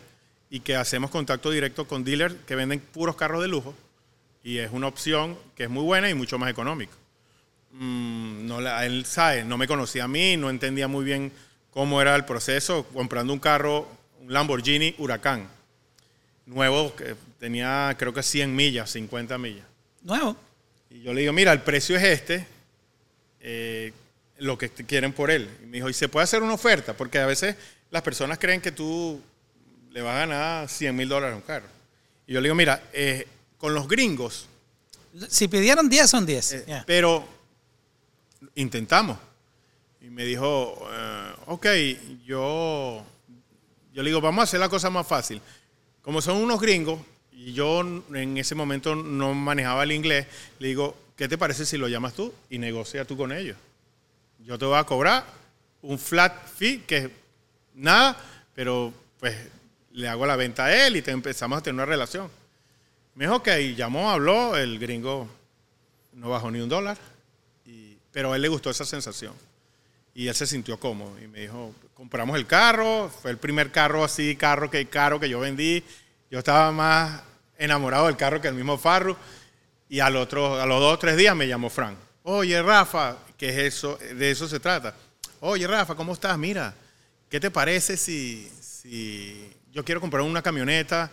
[0.51, 3.75] y que hacemos contacto directo con dealers que venden puros carros de lujo
[4.45, 6.93] y es una opción que es muy buena y mucho más económica.
[7.73, 11.33] Mm, no la- él sabe, no me conocía a mí, no entendía muy bien
[11.71, 13.89] cómo era el proceso comprando un carro,
[14.21, 15.49] un Lamborghini Huracán,
[16.47, 19.65] nuevo, que tenía creo que 100 millas, 50 millas.
[20.03, 20.37] Nuevo.
[20.91, 22.47] Y yo le digo, mira, el precio es este,
[23.41, 23.93] eh,
[24.39, 25.49] lo que quieren por él.
[25.63, 26.93] Y me dijo, ¿y se puede hacer una oferta?
[26.95, 27.57] Porque a veces
[27.91, 29.21] las personas creen que tú
[29.91, 31.67] le vas a ganar 100 mil dólares a un carro.
[32.27, 34.47] Y yo le digo, mira, eh, con los gringos,
[35.29, 36.53] Si pidieron 10, son 10.
[36.53, 36.85] eh, Yeah.
[36.87, 37.27] pero
[38.55, 39.19] intentamos.
[40.01, 41.67] Y me dijo, eh, ok,
[42.25, 43.05] yo,
[43.93, 45.41] yo le digo, vamos a hacer la cosa más fácil.
[46.03, 47.01] Como son unos gringos,
[47.33, 50.27] y yo en ese momento no manejaba el inglés,
[50.59, 53.57] le digo, ¿qué te parece si lo llamas tú y negocia tú con ellos?
[54.41, 55.25] Yo te voy a cobrar
[55.83, 57.11] un flat fee, que es
[57.75, 58.17] nada,
[58.55, 59.37] pero pues
[59.93, 62.31] le hago la venta a él y te empezamos a tener una relación.
[63.15, 65.29] Me dijo, ok, llamó, habló, el gringo
[66.13, 66.99] no bajó ni un dólar,
[68.13, 69.35] pero a él le gustó esa sensación.
[70.15, 74.05] Y él se sintió cómodo y me dijo, compramos el carro, fue el primer carro
[74.05, 75.83] así, carro que caro que yo vendí.
[76.31, 77.23] Yo estaba más
[77.57, 79.17] enamorado del carro que el mismo Farru.
[79.89, 81.97] Y al otro, a los dos o tres días me llamó Frank.
[82.25, 83.99] Oye, Rafa, ¿qué es eso?
[84.15, 84.95] De eso se trata.
[85.41, 86.37] Oye, Rafa, ¿cómo estás?
[86.39, 86.75] Mira,
[87.29, 91.11] ¿qué te parece si, si yo quiero comprar una camioneta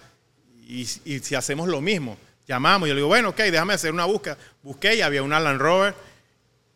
[0.68, 2.18] y, y si hacemos lo mismo?
[2.48, 4.38] Llamamos yo le digo, bueno, ok, déjame hacer una búsqueda.
[4.64, 6.09] Busqué y había una Land Rover.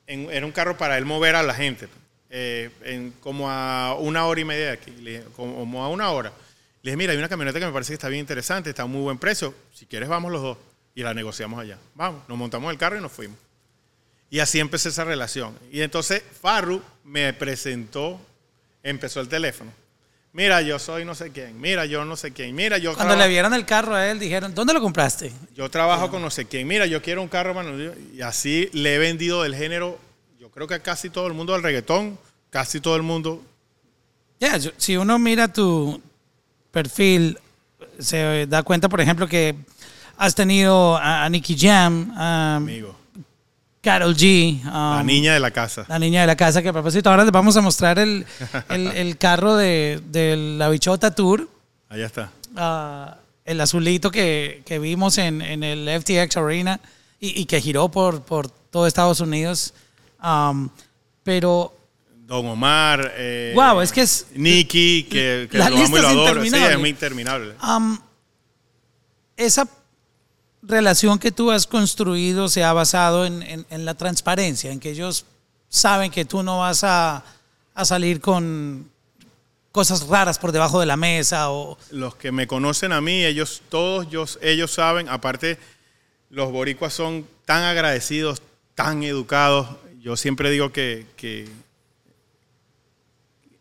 [0.07, 1.87] Era un carro para él mover a la gente.
[2.29, 4.93] eh, como a una hora y media de aquí.
[5.35, 6.33] Como a una hora.
[6.81, 8.87] Le dije, mira, hay una camioneta que me parece que está bien interesante, está a
[8.87, 9.53] muy buen precio.
[9.73, 10.57] Si quieres, vamos los dos.
[10.95, 11.77] Y la negociamos allá.
[11.95, 13.37] Vamos, nos montamos el carro y nos fuimos.
[14.29, 15.57] Y así empecé esa relación.
[15.71, 18.19] Y entonces Farru me presentó,
[18.81, 19.71] empezó el teléfono.
[20.33, 21.61] Mira, yo soy no sé quién.
[21.61, 22.55] Mira, yo no sé quién.
[22.55, 25.31] Mira, yo Cuando le vieron el carro a él, dijeron, ¿dónde lo compraste?
[25.55, 26.67] yo trabajo con no sé quién.
[26.67, 27.71] Mira, yo quiero un carro mano.
[28.13, 29.99] Y así le he vendido del género,
[30.39, 32.17] yo creo que a casi todo el mundo del reggaetón,
[32.49, 33.43] casi todo el mundo.
[34.39, 36.01] Ya, si uno mira tu
[36.71, 37.37] perfil,
[37.99, 39.55] se da cuenta, por ejemplo, que
[40.17, 43.02] has tenido a, a Nicky Jam, a Amigo.
[43.83, 45.85] Carol G, La um, niña de la casa.
[45.89, 48.25] la niña de la casa, que a propósito ahora les vamos a mostrar el,
[48.69, 51.49] el, el carro de, de la Bichota Tour,
[51.89, 52.31] Allá está.
[52.55, 56.79] ah, el azulito que, que vimos en, en el FTX Arena
[57.19, 59.73] y, y que giró por, por todo Estados Unidos.
[60.23, 60.69] Um,
[61.23, 61.77] pero
[62.25, 63.11] Don Omar.
[63.17, 66.41] Eh, Guau, es que es- Nicky, que, que La lo amo y lista lo adoro.
[66.45, 67.53] Sí, es muy interminable.
[67.59, 67.99] Am,
[69.35, 69.67] esa
[70.65, 75.25] relación que tú has construido se ha basado en, en- la transparencia, en que ellos
[75.69, 77.23] saben que tú no vas a,
[77.73, 78.89] a salir con
[79.71, 83.61] cosas raras por debajo de la mesa o Los que me conocen a mí, ellos
[83.69, 85.57] todos yo- ellos saben, aparte
[86.29, 88.41] los boricuas son tan agradecidos,
[88.75, 89.67] tan educados.
[90.01, 91.47] Yo siempre digo que, que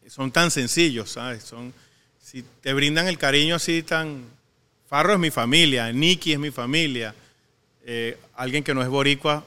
[0.09, 1.43] son tan sencillos, ¿sabes?
[1.45, 1.73] Son,
[2.23, 4.25] si te brindan el cariño así tan...
[4.92, 7.14] Farro es mi familia, Nicky es mi familia,
[7.83, 9.42] eh, alguien que no es boricua,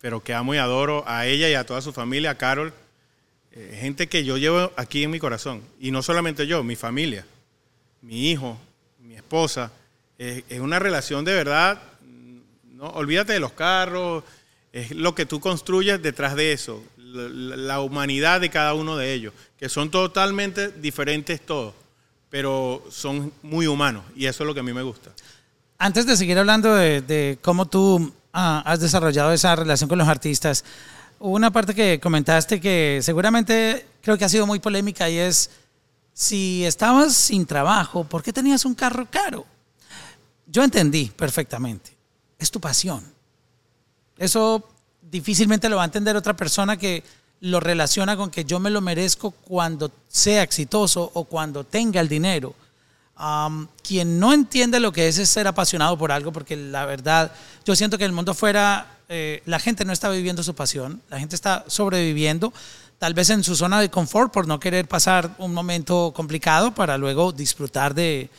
[0.00, 2.72] pero que amo y adoro a ella y a toda su familia, a Carol,
[3.52, 5.60] eh, gente que yo llevo aquí en mi corazón.
[5.80, 7.26] Y no solamente yo, mi familia,
[8.00, 8.58] mi hijo,
[9.00, 9.70] mi esposa.
[10.16, 11.82] Es una relación de verdad,
[12.72, 14.24] no, olvídate de los carros,
[14.72, 19.34] es lo que tú construyes detrás de eso, la humanidad de cada uno de ellos,
[19.58, 21.74] que son totalmente diferentes todos,
[22.34, 25.12] pero son muy humanos y eso es lo que a mí me gusta.
[25.78, 30.08] Antes de seguir hablando de, de cómo tú ah, has desarrollado esa relación con los
[30.08, 30.64] artistas,
[31.20, 35.48] hubo una parte que comentaste que seguramente creo que ha sido muy polémica y es,
[36.12, 39.46] si estabas sin trabajo, ¿por qué tenías un carro caro?
[40.48, 41.96] Yo entendí perfectamente.
[42.36, 43.04] Es tu pasión.
[44.18, 44.68] Eso
[45.00, 47.04] difícilmente lo va a entender otra persona que
[47.44, 52.08] lo relaciona con que yo me lo merezco cuando sea exitoso o cuando tenga el
[52.08, 52.54] dinero.
[53.82, 57.32] Quien no entiende lo que es, es ser apasionado por algo, porque la verdad,
[57.64, 61.18] yo siento que el mundo fuera, eh, la gente no está viviendo su pasión, la
[61.18, 62.52] gente está sobreviviendo,
[62.98, 66.96] tal vez en su zona de confort por no querer pasar un momento complicado para
[66.96, 68.30] luego disfrutar de,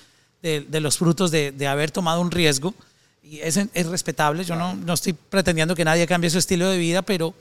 [0.41, 2.73] de- de los frutos de, de haber tomado un riesgo.
[3.23, 6.77] Y es, es respetable, yo no, no estoy pretendiendo que nadie cambie su estilo de
[6.77, 7.33] vida, pero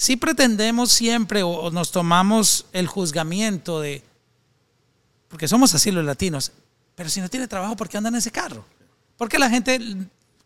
[0.00, 4.02] sí pretendemos siempre o, o nos tomamos el juzgamiento de,
[5.28, 6.52] porque somos así los latinos,
[6.94, 8.64] pero si no tiene trabajo, ¿por qué anda en ese carro?
[9.18, 9.78] Porque la gente,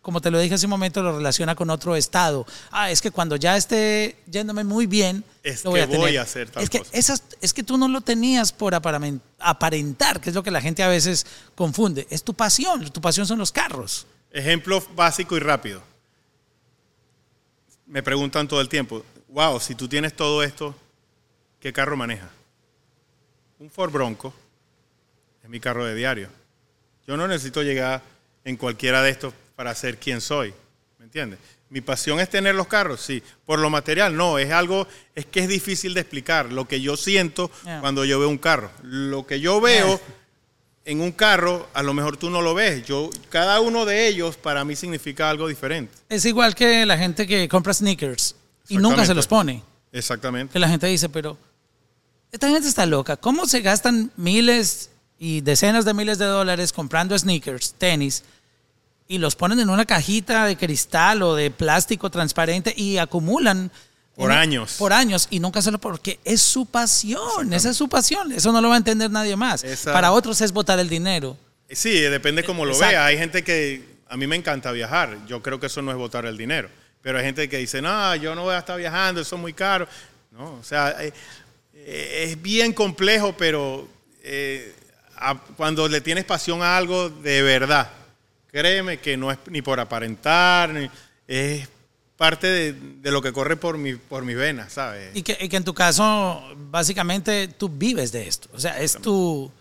[0.03, 2.45] como te lo dije hace un momento, lo relaciona con otro estado.
[2.73, 6.01] Ah, es que cuando ya esté yéndome muy bien, Es lo voy que a tener.
[6.01, 6.91] voy a hacer tal es que, cosa.
[6.93, 10.83] esas- es que tú no lo tenías por aparentar, que es lo que la gente
[10.83, 12.09] a veces confunde.
[12.11, 14.07] Es tu pasión, tu pasión son los carros.
[14.33, 15.81] Ejemplo básico y rápido.
[17.87, 20.75] Me preguntan todo el tiempo, wow, si tú tienes todo esto,
[21.61, 22.31] ¿qué carro manejas?
[23.59, 24.33] Un Ford Bronco
[25.43, 26.29] es mi carro de diario.
[27.07, 28.01] Yo no necesito llegar
[28.45, 30.55] en cualquiera de estos para ser quien soy,
[30.99, 31.41] ¿me entiendes?
[31.69, 33.23] Mi pasión es tener los carros, sí.
[33.45, 36.97] Por lo material, no, es algo, es que es difícil de explicar lo que yo
[36.97, 37.81] siento Yeah.
[37.81, 38.71] cuando yo veo un carro.
[38.83, 40.01] Lo que yo veo
[40.85, 42.87] en un carro, a lo mejor tú no lo ves.
[42.87, 45.93] Yo, cada uno de ellos para mí significa algo diferente.
[46.09, 48.37] Es igual que la gente que compra sneakers
[48.69, 49.63] y nunca se los pone.
[49.93, 50.53] Exactamente.
[50.53, 51.37] Que la gente dice, pero
[52.33, 53.17] esta gente está loca.
[53.17, 58.25] ¿Cómo se gastan miles y decenas de miles de dólares comprando sneakers, tenis,
[59.07, 63.71] y los ponen en una cajita de cristal o de plástico transparente y acumulan
[64.17, 64.77] Por años.
[64.79, 68.51] Por años y nunca se lo porque es su pasión, esa es su pasión, eso
[68.53, 69.63] no lo va a entender nadie más.
[69.63, 71.37] Esa- Para otros es botar el dinero.
[71.71, 72.93] Sí, depende cómo lo Exacto.
[72.93, 73.07] vea.
[73.07, 75.19] Hay gente que a mí me encanta viajar.
[75.27, 76.69] Yo creo que eso no es botar el dinero.
[77.05, 79.53] Pero hay gente que dice, no, yo no voy a estar viajando, eso es muy
[79.53, 79.87] caro.
[80.31, 81.13] No, o sea, eh,
[81.75, 83.87] eh, es bien complejo, pero
[84.23, 84.75] eh,
[85.59, 87.91] cuando le tienes pasión a algo de verdad,
[88.51, 90.91] créeme que no es ni por aparentar, ni-
[91.29, 91.69] es
[92.17, 95.11] parte de, de lo que corre por, mi, por mis venas, ¿sabes?
[95.15, 98.49] Y que, y que en tu caso, básicamente, tú vives de esto.
[98.55, 99.53] O sea, es tu...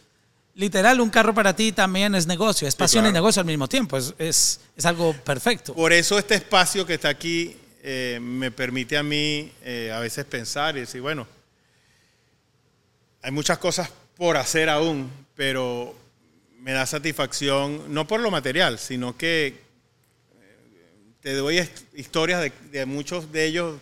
[0.55, 3.13] Literal, un carro para ti también es negocio, es pasión y claro.
[3.13, 3.97] negocio al mismo tiempo.
[3.97, 5.73] Es, es, es algo perfecto.
[5.73, 10.25] Por eso este espacio que está aquí eh, me permite a mí eh, a veces
[10.25, 11.27] pensar y decir, bueno,
[13.23, 15.95] hay muchas cosas por hacer aún, pero
[16.59, 19.57] me da satisfacción, no por lo material, sino que eh,
[21.21, 23.79] te doy historias de, de muchos de ellos.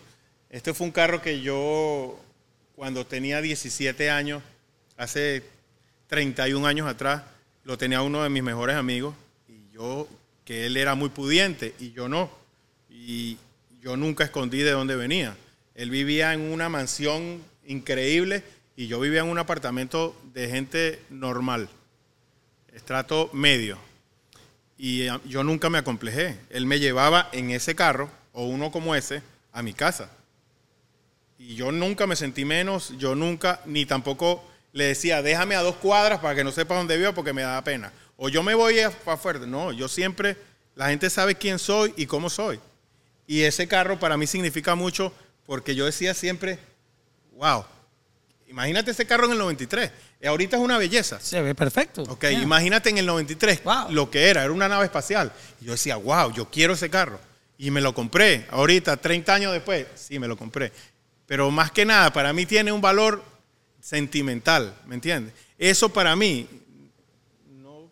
[0.48, 2.18] Este fue un carro que yo,
[2.74, 4.42] cuando tenía 17 años,
[4.96, 5.44] hace
[6.12, 7.22] 31 años atrás,
[7.64, 9.14] lo tenía uno de mis mejores amigos
[9.48, 10.06] y yo,
[10.44, 12.30] que él era muy pudiente y yo no.
[12.90, 13.38] Y
[13.80, 15.34] yo nunca escondí de dónde venía.
[15.74, 18.44] Él vivía en una mansión increíble
[18.76, 21.70] y yo vivía en un apartamento de gente normal,
[22.74, 23.78] estrato medio.
[24.76, 26.36] Y eh, yo nunca me acomplejé.
[26.50, 30.10] Él me llevaba en ese carro, o uno como ese, a mi casa.
[31.38, 35.76] Y yo nunca me sentí menos, yo nunca, ni tampoco le decía, déjame a dos
[35.76, 37.92] cuadras para que no sepa dónde vivo porque me da pena.
[38.16, 39.38] O yo me voy para afuera.
[39.40, 40.36] No, yo siempre,
[40.74, 42.58] la gente sabe quién soy y cómo soy.
[43.26, 45.12] Y ese carro para mí significa mucho
[45.46, 46.58] porque yo decía siempre,
[47.36, 47.64] wow,
[48.48, 49.90] imagínate ese carro en el 93.
[50.20, 51.18] Y ahorita es una belleza.
[51.20, 52.02] Se ve perfecto.
[52.04, 52.42] Ok, Yeah.
[52.42, 53.90] imagínate en el 93 Wow.
[53.90, 55.32] lo que era, era una nave espacial.
[55.60, 57.18] Y yo decía, wow, yo quiero ese carro.
[57.58, 58.46] Y me lo compré.
[58.50, 60.72] Ahorita, 30 años después, sí, me lo compré.
[61.26, 63.22] Pero más que nada, para mí tiene un valor
[63.82, 65.34] sentimental, ¿me entiendes?
[65.58, 66.46] Eso para mí
[67.50, 67.90] no,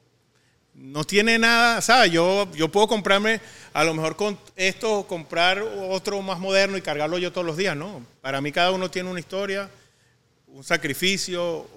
[0.75, 2.13] no tiene nada, ¿sabes?
[2.13, 3.41] Yo, yo puedo comprarme,
[3.73, 7.77] a lo mejor con esto, comprar otro más moderno y cargarlo yo todos los días,
[7.77, 8.07] ¿no?
[8.23, 9.69] Para mí cada uno tiene una historia,
[10.47, 11.69] un sacrificio,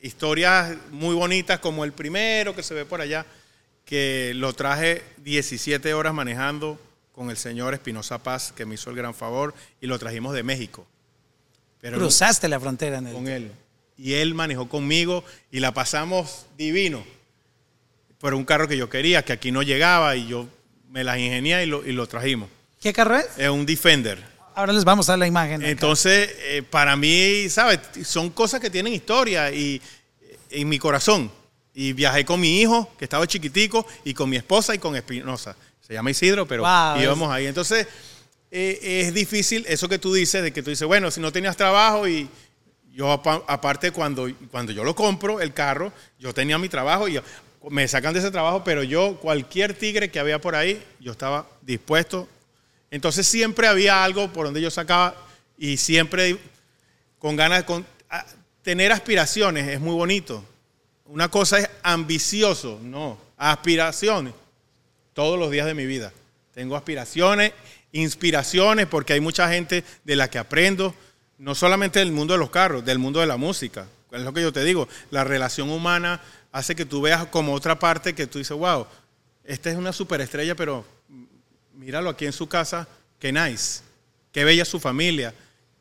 [0.00, 3.26] historias muy bonitas como el primero que se ve por allá,
[3.84, 6.78] que lo traje 17 horas manejando
[7.12, 10.44] con el señor Espinosa Paz, que me hizo el gran favor, y lo trajimos de
[10.44, 10.86] México.
[11.84, 13.52] Pero Cruzaste la frontera en con él.
[13.98, 17.04] Y él manejó conmigo y la pasamos divino.
[18.22, 20.48] Pero un carro que yo quería, que aquí no llegaba, y yo
[20.88, 22.48] me las ingenié y lo, y lo trajimos.
[22.80, 23.26] ¿Qué carro es?
[23.36, 24.18] Es un Defender.
[24.54, 25.62] Ahora les vamos a dar la imagen.
[25.62, 27.80] Entonces, eh, para mí, ¿sabes?
[28.02, 29.82] Son cosas que tienen historia y
[30.22, 31.30] eh, en mi corazón.
[31.74, 35.54] Y viajé con mi hijo, que estaba chiquitico, y con mi esposa y con Espinosa.
[35.86, 37.46] Se llama Isidro, pero Wow, íbamos ahí.
[37.46, 37.86] Entonces,
[38.56, 41.56] eh, es difícil eso que tú dices, de que tú dices, bueno, si no tenías
[41.56, 42.28] trabajo y
[42.92, 47.20] yo apa- aparte cuando, cuando yo lo compro, el carro, yo tenía mi trabajo y
[47.68, 51.48] me sacan de ese trabajo, pero yo, cualquier tigre que había por ahí, yo estaba
[51.62, 52.28] dispuesto.
[52.92, 55.16] Entonces siempre había algo por donde yo sacaba
[55.58, 56.38] y siempre
[57.18, 57.86] con ganas de con-
[58.62, 60.44] tener aspiraciones es muy bonito.
[61.06, 64.32] Una cosa es ambicioso, no, aspiraciones.
[65.12, 66.12] Todos los días de mi vida.
[66.54, 67.52] Tengo aspiraciones,
[67.94, 70.94] inspiraciones, porque hay mucha gente de la que aprendo,
[71.38, 73.86] no solamente del mundo de los carros, del mundo de la música.
[74.10, 77.78] Es lo que yo te digo, la relación humana hace que tú veas como otra
[77.78, 78.86] parte que tú dices, wow,
[79.44, 80.84] esta es una superestrella, pero
[81.72, 82.88] míralo aquí en su casa,
[83.20, 83.82] qué nice,
[84.32, 85.32] qué bella su familia,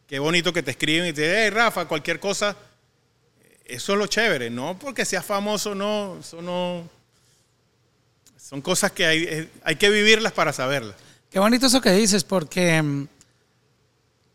[0.08, 2.56] qué bonito que te escriben y te dicen, hey Rafa, cualquier cosa,
[3.66, 6.88] eso es lo chévere, no porque seas famoso, no, eso no,
[8.38, 10.96] son cosas que hay, eh, hay que vivirlas para saberlas.
[11.34, 13.08] Qué bonito eso que dices, porque mm,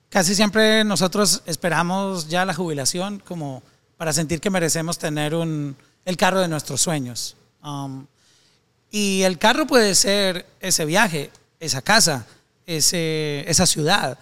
[0.09, 3.62] casi siempre nosotros esperamos ya la jubilación como
[3.96, 7.36] para sentir que merecemos tener un, el carro de nuestros sueños.
[7.62, 8.05] Um,
[8.90, 11.30] y el carro puede ser ese viaje,
[11.61, 12.26] esa casa,
[12.66, 14.18] ese, esa ciudad,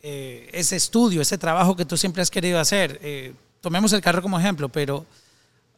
[0.00, 3.00] eh, ese estudio, ese trabajo que tú siempre has querido hacer.
[3.02, 5.04] Eh, tomemos el carro como ejemplo, pero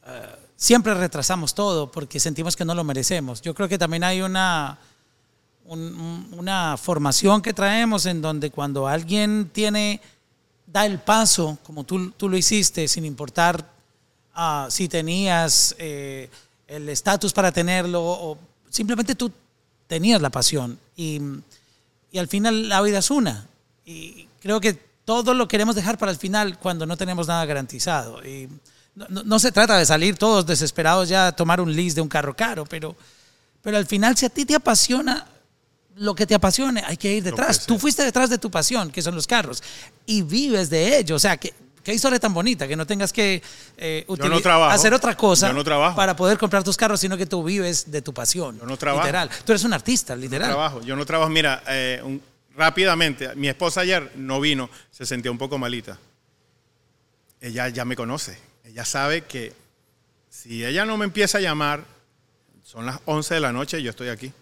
[0.06, 3.40] eh, siempre retrasamos todo porque sentimos que no lo merecemos.
[3.40, 4.78] Yo creo que también hay una,
[5.68, 10.00] un- un- una formación que traemos en donde cuando alguien tiene,
[10.66, 13.64] da el paso, como tú, tú lo hiciste, sin importar
[14.34, 16.30] ah, si tenías eh,
[16.66, 18.38] el estatus para tenerlo o
[18.70, 19.32] simplemente tú
[19.86, 20.78] tenías la pasión.
[20.96, 21.20] Y,
[22.12, 23.46] y al final la vida es una.
[23.84, 28.24] Y creo que todo lo queremos dejar para el final cuando no tenemos nada garantizado.
[28.24, 28.48] Y
[28.94, 32.00] no, no- no se trata de salir todos desesperados ya a tomar un lease de
[32.02, 32.94] un carro caro, pero,
[33.62, 35.26] pero al final si a ti te apasiona
[35.98, 37.60] lo que te apasione, hay que ir detrás.
[37.60, 39.62] que Tú fuiste detrás de tu pasión, que son los carros,
[40.06, 41.16] y vives de ello.
[41.16, 43.42] O sea, que, qué historia tan bonita, que no tengas que
[43.76, 44.72] eh, no trabajo.
[44.72, 48.02] hacer otra cosa Yo no para poder comprar tus carros, sino que tú vives de
[48.02, 48.58] tu pasión.
[48.58, 49.04] Yo no trabajo.
[49.06, 49.30] Literal.
[49.44, 50.48] Tú eres un artista, literal.
[50.50, 50.80] trabajo.
[50.82, 51.30] Yo no trabajo.
[51.30, 52.22] Mira, eh, un-
[52.54, 55.98] rápidamente, mi esposa ayer no vino, se sentía un poco malita.
[57.40, 58.38] Ella ya me conoce.
[58.64, 59.52] Ella sabe que
[60.28, 61.84] si ella no me empieza a llamar,
[62.62, 64.32] son las 11 de la noche y yo estoy aquí.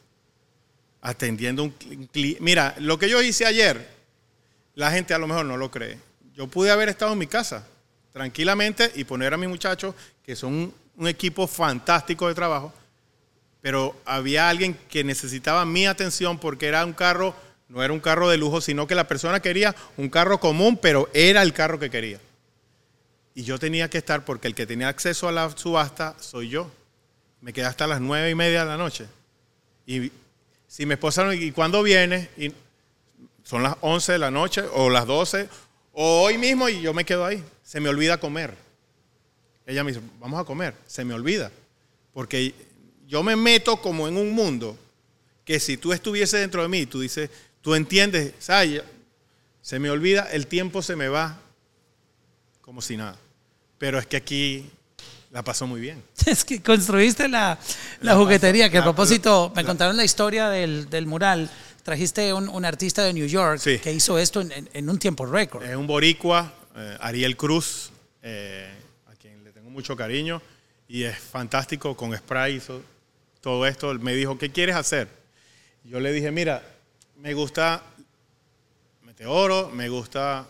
[1.07, 2.43] Atendiendo un cliente.
[2.43, 3.89] Mira, lo que yo hice ayer,
[4.75, 5.99] la gente a lo mejor no lo cree.
[6.35, 7.65] Yo pude haber estado en mi casa
[8.13, 9.95] tranquilamente y poner a mis muchachos,
[10.25, 12.73] que son un, un equipo fantástico de trabajo,
[13.61, 17.37] pero había alguien que necesitaba mi atención porque era un carro,
[17.69, 21.09] no era un carro de lujo, sino que la persona quería un carro común, pero
[21.13, 22.19] era el carro que quería.
[23.33, 26.71] Y yo tenía que estar porque el que tenía acceso a la subasta soy yo.
[27.43, 29.07] Me quedé hasta las nueve y media de la noche.
[29.87, 30.11] Y
[30.77, 32.29] si mi esposa no, ¿y cuándo viene?
[32.37, 32.53] Y
[33.45, 35.49] son las 11 de la noche o las 12
[35.95, 37.43] o hoy mismo y yo me quedo ahí.
[37.63, 38.55] Se me olvida comer.
[39.65, 40.75] Ella me dice, vamos a comer.
[40.87, 41.51] Se me olvida.
[42.13, 42.53] Porque
[43.07, 44.77] yo me meto como en un mundo
[45.47, 47.31] que si tú estuviese dentro de mí, tú dices,
[47.63, 48.35] tú entiendes.
[49.63, 51.41] Se me olvida, el tiempo se me va
[52.61, 53.17] como si nada.
[53.79, 54.71] Pero es que aquí
[55.37, 56.03] la pasó muy bien.
[56.27, 57.59] Es que construiste la,
[58.01, 61.51] la La juguetería, que a propósito, me contaron la historia del, del mural.
[61.83, 63.79] Trajiste un, un artista de New York Sí.
[63.79, 65.63] que hizo esto en, en- en un tiempo récord.
[65.63, 67.91] Es un boricua, eh, Ariel Cruz,
[68.23, 68.75] eh,
[69.09, 70.41] a quien le tengo mucho cariño,
[70.89, 72.81] y es fantástico, con spray hizo
[73.43, 73.93] todo esto.
[73.95, 75.07] Me dijo, ¿qué quieres hacer?
[75.85, 76.63] Yo le dije, mira,
[77.19, 77.83] me gusta
[79.03, 80.47] meteoro, me gusta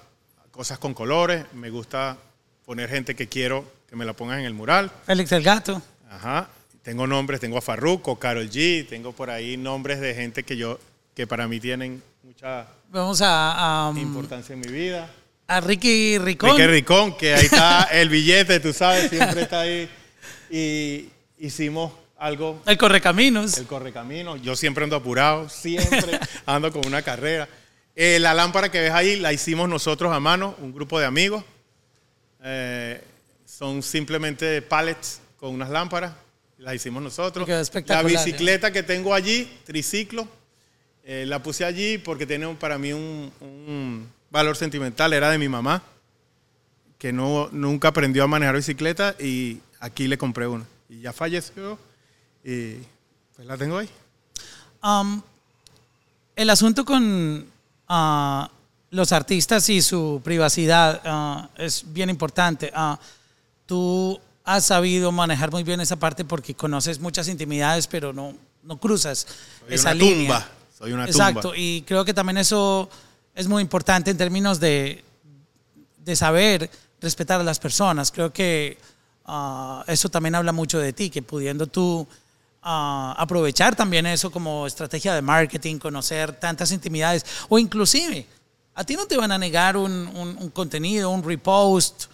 [0.52, 2.16] cosas con colores, me gusta
[2.64, 3.64] poner gente que quiero
[3.96, 4.90] que me la pongan en el mural.
[5.06, 5.80] Félix el Gato.
[6.10, 6.50] Ajá.
[6.82, 10.78] Tengo nombres, tengo a Farruko, Carol G, tengo por ahí nombres de gente que yo,
[11.14, 15.10] que para mí tienen mucha Vamos a, um, importancia en mi vida.
[15.48, 16.50] a Ricky Ricón.
[16.50, 19.88] Ricky Ricón, que ahí está el billete, tú sabes, siempre está ahí.
[20.50, 23.56] Y hicimos algo, El Correcaminos.
[23.56, 24.36] el correcamino.
[24.36, 27.48] Yo siempre ando apurado, siempre ando con una carrera.
[27.96, 31.42] Eh, la lámpara que ves ahí la hicimos nosotros a mano, un grupo de amigos.
[32.44, 33.02] Eh,
[33.56, 36.12] son simplemente pallets con unas lámparas,
[36.58, 37.48] las hicimos nosotros.
[37.48, 38.04] La ¿eh?
[38.04, 40.28] bicicleta que tengo allí, triciclo,
[41.04, 45.48] eh, la puse allí porque tiene para mí un, un valor sentimental, era de mi
[45.48, 45.82] mamá,
[46.98, 50.66] que no, nunca aprendió a manejar bicicleta y aquí le compré una.
[50.90, 51.78] Y ya falleció
[52.44, 52.74] y
[53.34, 53.88] pues la tengo ahí.
[54.82, 55.22] Um,
[56.34, 57.46] el asunto con
[57.88, 58.50] ah,
[58.90, 62.70] los artistas y su privacidad ah, es bien importante.
[62.74, 62.98] Ah,
[63.66, 68.78] tú has sabido manejar muy bien esa parte porque conoces muchas intimidades, pero no, no
[68.78, 69.26] cruzas
[69.66, 70.16] Soy esa una línea.
[70.38, 70.48] tumba,
[70.78, 71.56] soy una Exacto, tumba.
[71.58, 72.88] y creo que también eso
[73.34, 75.04] es muy importante en términos de,
[75.98, 78.10] de saber respetar a las personas.
[78.12, 78.78] Creo que
[79.26, 82.06] ah, eso también habla mucho de ti, que pudiendo tú
[82.62, 88.26] ah, aprovechar también eso como estrategia de marketing, conocer tantas intimidades, o inclusive,
[88.76, 92.04] a ti no te van a negar un, un- un contenido, un repost.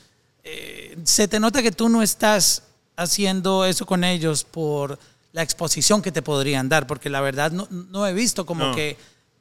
[0.45, 2.63] Eh, se te nota que tú no estás
[2.97, 4.99] haciendo eso con ellos por
[5.33, 8.75] la exposición que te podrían dar, porque la verdad no, no he visto como No.
[8.75, 8.97] que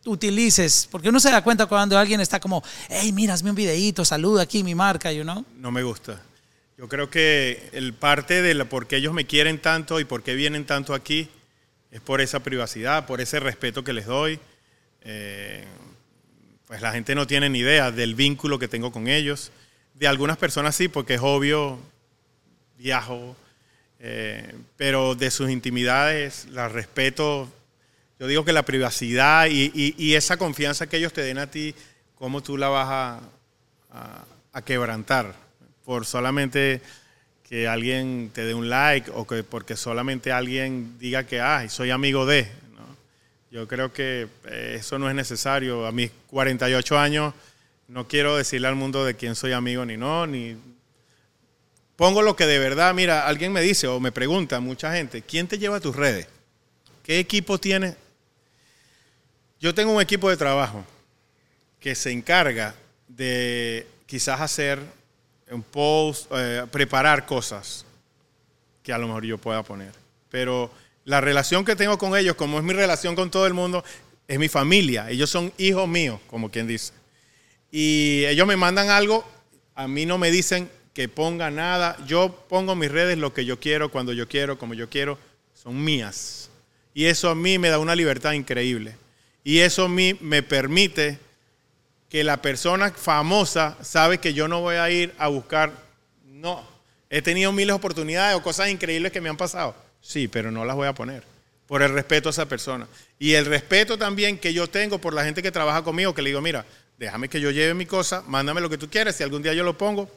[0.05, 4.03] utilices, porque uno se da cuenta cuando alguien está como, hey, mira, hazme un videíto,
[4.05, 5.45] saluda aquí mi marca, you know.
[5.57, 6.21] No me gusta.
[6.77, 10.23] Yo creo que el parte de la, por qué ellos me quieren tanto y por
[10.23, 11.29] qué vienen tanto aquí
[11.91, 14.39] es por esa privacidad, por ese respeto que les doy.
[15.03, 15.65] Eh,
[16.67, 19.51] pues la gente no tiene ni idea del vínculo que tengo con ellos.
[19.93, 21.79] De algunas personas sí, porque es obvio,
[22.77, 23.35] viajo,
[23.99, 27.47] eh, pero de sus intimidades las respeto.
[28.19, 31.75] Yo digo que la privacidad y, esa confianza que ellos te den a ti,
[32.15, 33.21] cómo tú la vas
[33.91, 35.33] a, quebrantar
[35.85, 36.81] por solamente
[37.47, 41.89] que alguien te dé un like o que porque solamente alguien diga que ah, soy
[41.91, 42.43] amigo de.
[42.75, 42.97] ¿no?
[43.51, 45.85] Yo creo que eso no es necesario.
[45.85, 47.33] A mis 48 años
[47.91, 50.55] no quiero decirle al mundo de quién soy amigo ni no, ni
[51.97, 55.45] pongo lo que de verdad, mira, alguien me dice o me pregunta, mucha gente, ¿quién
[55.45, 56.25] te lleva a tus redes?
[57.03, 57.97] ¿Qué equipo tienes?
[59.59, 60.85] Yo tengo un equipo de trabajo
[61.81, 62.75] que se encarga
[63.09, 64.79] de quizás hacer
[65.49, 67.85] un post, eh, preparar cosas
[68.83, 69.91] que a lo mejor yo pueda poner.
[70.29, 70.71] Pero
[71.03, 73.83] la relación que tengo con ellos, como es mi relación con todo el mundo,
[74.29, 75.09] es mi familia.
[75.09, 76.93] Ellos son hijos míos, como quien dice.
[77.71, 79.25] Y ellos me mandan algo,
[79.75, 81.97] a mí no me dicen que ponga nada.
[82.05, 85.17] Yo pongo mis redes lo que yo quiero, cuando yo quiero, como yo quiero.
[85.53, 86.49] Son mías.
[86.93, 88.95] Y eso a mí me da una libertad increíble.
[89.43, 91.17] Y eso a mí me permite
[92.09, 95.71] que la persona famosa sabe que yo no voy a ir a buscar.
[96.25, 96.67] No.
[97.09, 99.75] He tenido miles de oportunidades o cosas increíbles que me han pasado.
[100.01, 101.23] Sí, pero no las voy a poner.
[101.67, 102.85] Por el respeto a esa persona.
[103.17, 106.31] Y el respeto también que yo tengo por la gente que trabaja conmigo, que le
[106.31, 106.65] digo, mira,
[107.01, 109.63] déjame que yo lleve mi cosa, mándame lo que tú quieres, si algún día yo
[109.63, 110.07] lo pongo,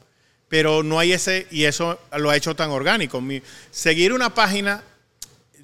[0.48, 3.22] pero no hay ese, y eso lo ha hecho tan orgánico.
[3.22, 4.84] Mi- seguir una página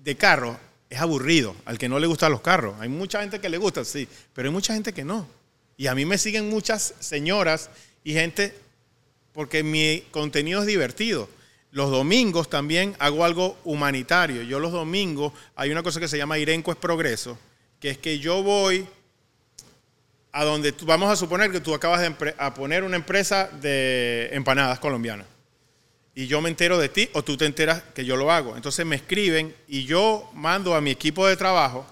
[0.03, 0.59] de carro
[0.89, 2.75] es aburrido al que no le gustan los carros.
[2.81, 5.29] Hay mucha gente que le gusta, sí, pero hay mucha gente que no.
[5.77, 7.68] Y a mí me siguen muchas señoras
[8.03, 8.55] y gente
[9.35, 11.29] porque mi contenido es divertido.
[11.71, 14.43] Los domingos también hago algo humanitario.
[14.43, 17.39] Yo los domingos hay una cosa que se llama Irenco es Progreso,
[17.79, 18.89] que es que yo voy
[20.33, 24.28] a donde tú, vamos a suponer que tú acabas de a poner una empresa de
[24.33, 25.26] empanadas colombianas
[26.14, 28.57] y yo me entero de ti o tú te enteras que yo lo hago.
[28.57, 31.87] Entonces me escriben y yo mando a mi equipo de trabajo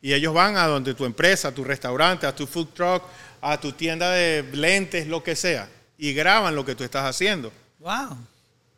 [0.00, 3.02] y ellos van a donde tu empresa, a tu restaurante, a tu food truck,
[3.40, 7.52] a tu tienda de lentes, lo que sea, y graban lo que tú estás haciendo.
[7.78, 8.16] Wow.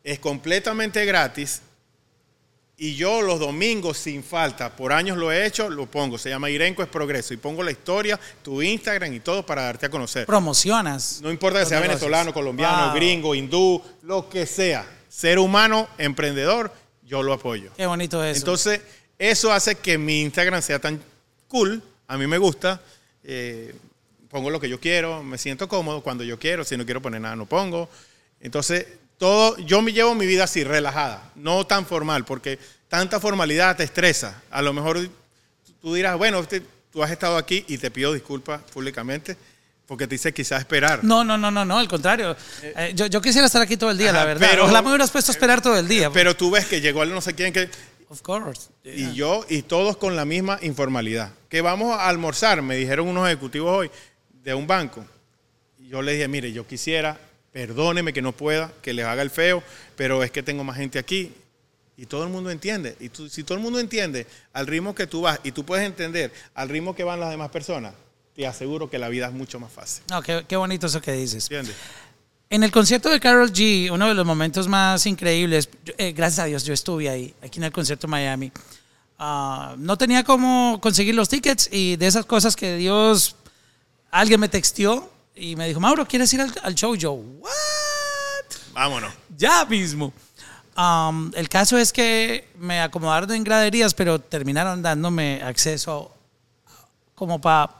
[0.03, 1.61] Es completamente gratis
[2.81, 6.17] y yo los domingos sin falta, por años lo he hecho, lo pongo.
[6.17, 9.85] Se llama Irenco es Progreso y pongo la historia, tu Instagram y todo para darte
[9.87, 10.25] a conocer.
[10.25, 11.19] Promocionas.
[11.21, 11.99] No importa que sea negocios.
[12.01, 12.95] venezolano, colombiano, Wow.
[12.95, 14.85] gringo, hindú, lo que sea.
[15.09, 16.71] Ser humano, emprendedor,
[17.03, 17.71] yo lo apoyo.
[17.75, 18.37] Qué bonito eso.
[18.39, 18.81] Entonces,
[19.17, 21.01] eso hace que mi Instagram sea tan
[21.47, 21.81] cool.
[22.07, 22.81] A mí me gusta.
[23.23, 23.75] eh,
[24.29, 26.63] pongo lo que yo quiero, me siento cómodo cuando yo quiero.
[26.63, 27.89] Si no quiero poner nada, no pongo.
[28.39, 28.85] Entonces,
[29.19, 32.57] todo, yo me llevo mi vida así, relajada, no tan formal, porque
[32.87, 34.41] tanta formalidad te estresa.
[34.49, 35.07] A lo mejor
[35.81, 39.37] tú dirás, bueno, usted- tú has estado aquí y te pido disculpas públicamente
[39.85, 41.03] porque te hice quizás esperar.
[41.03, 42.35] no, no, no, no, no, al contrario.
[42.63, 44.47] Eh, yo, yo quisiera estar aquí todo el día, la verdad.
[44.49, 46.09] pero- Ojalá me hubieras puesto a esperar todo el día.
[46.11, 47.69] Pero tú ves que llegó el no sé quién que
[48.07, 48.69] of course.
[48.83, 51.31] y yo y todos con la misma informalidad.
[51.49, 53.91] Que vamos a almorzar, me dijeron unos ejecutivos hoy
[54.43, 55.05] de un banco.
[55.77, 57.19] Y yo le dije, mire, yo quisiera,
[57.51, 59.63] perdóneme que no pueda, que les haga el feo,
[59.95, 61.33] pero es que tengo más gente aquí.
[61.97, 62.95] Y todo el mundo entiende.
[62.99, 65.85] Y tú- si todo el mundo entiende al ritmo que tú vas y tú puedes
[65.85, 67.93] entender al ritmo que van las demás personas,
[68.35, 70.03] te aseguro que la vida es mucho más fácil.
[70.09, 71.43] No, qué, qué bonito eso que dices.
[71.45, 71.75] ¿Entiendes?
[72.49, 76.45] En el concierto de Carol G, uno de los momentos más increíbles, eh, gracias a
[76.45, 78.51] Dios yo estuve ahí, aquí en el concierto Miami.
[79.19, 83.35] Ah, no tenía cómo conseguir los tickets y de esas cosas que Dios,
[84.09, 86.95] alguien me texteó y me dijo, Mauro, ¿quieres ir al, al show?
[86.95, 87.49] Yo, ¿what?
[88.73, 89.13] Vámonos.
[89.37, 90.13] Ya mismo.
[90.77, 96.13] Um, el caso es que me acomodaron en graderías, pero terminaron dándome acceso
[97.15, 97.75] como para...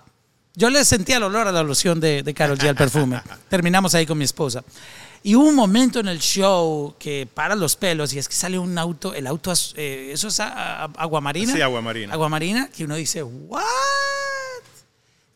[0.55, 3.21] Yo le sentía el olor a la loción de, de Karol G al perfume.
[3.49, 4.63] Terminamos ahí con mi esposa.
[5.23, 8.57] Y hubo un momento en el show que para los pelos y es que sale
[8.59, 11.53] un auto, el auto, eh, eso es aguamarina.
[11.53, 12.13] Sí, aguamarina.
[12.13, 13.63] Aguamarina, que uno dice, ¿what?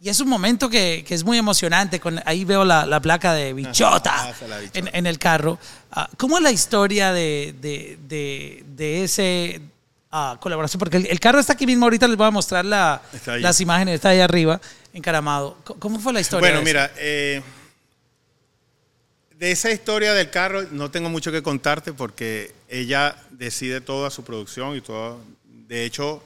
[0.04, 1.98] Y es un momento que, que es muy emocionante.
[2.02, 4.80] Con, ahí veo la, la placa de bichota Ah, la bichota.
[4.80, 5.58] en, en el carro.
[5.92, 9.62] Ah, ¿Cómo es la historia de, de, de, de ese
[10.12, 10.78] ah, colaboración?
[10.80, 11.86] Porque el, el carro está aquí mismo.
[11.86, 13.02] Ahorita les voy a mostrar la-
[13.40, 13.96] las imágenes.
[13.96, 14.60] Está ahí arriba,
[14.94, 15.56] encaramado.
[15.80, 16.50] ¿Cómo fue la historia?
[16.50, 17.42] Bueno, de mira, eh,
[19.40, 24.26] de esa historia del carro no tengo mucho que contarte porque ella decide toda su
[24.26, 25.22] producción y todo.
[25.46, 26.22] De hecho,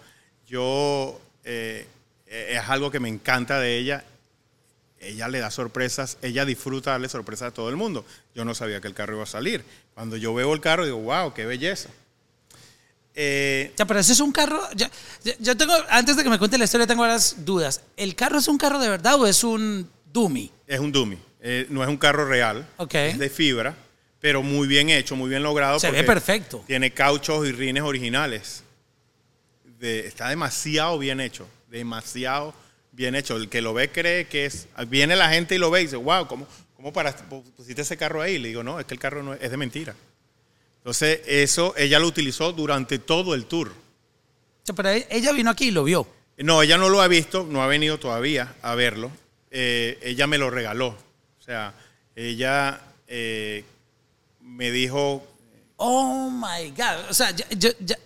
[0.48, 1.86] yo eh,
[2.56, 4.04] es algo que me encanta de ella.
[5.00, 8.04] Ella le da sorpresas, ella disfruta darle sorpresas a todo el mundo.
[8.34, 9.64] Yo no sabía que el carro iba a salir.
[9.94, 11.90] Cuando yo veo el carro, digo, wow, qué belleza.
[13.20, 14.62] Eh, Ya, pero ese es un carro.
[14.76, 14.90] ya-
[15.24, 17.82] ya- yo tengo, antes de que me cuente la historia, tengo varias dudas.
[17.96, 20.52] ¿El carro es un carro de verdad o es un dummy?
[20.68, 21.18] Es un dummy.
[21.42, 22.68] Eh, no es un carro real.
[23.12, 23.76] Es de fibra,
[24.20, 25.80] pero muy bien hecho, muy bien logrado.
[25.80, 26.64] Se ve perfecto.
[26.68, 28.64] Tiene cauchos y rines originales.
[29.80, 31.48] De- está demasiado bien hecho.
[31.68, 32.54] Demasiado
[32.92, 33.36] bien hecho.
[33.38, 34.68] El que lo ve cree que es.
[34.88, 38.22] Viene la gente y lo ve y dice, wow, ¿cómo, cómo para, pusiste ese carro
[38.22, 38.38] ahí?
[38.38, 39.96] Le digo, no, es que el carro no es, de mentira.
[40.78, 43.74] Entonces, eso ella lo utilizó durante todo el tour.
[44.76, 46.08] Pero e- ella vino aquí y lo vio.
[46.38, 49.12] No, ella no lo ha visto, no ha venido todavía a verlo.
[49.52, 50.90] Eh, ella me lo regaló.
[50.90, 51.74] O sea,
[52.16, 53.64] ella eh,
[54.42, 55.26] me dijo,
[55.78, 57.10] Oh my God.
[57.10, 57.48] O sea, ya-
[57.80, 57.98] ya-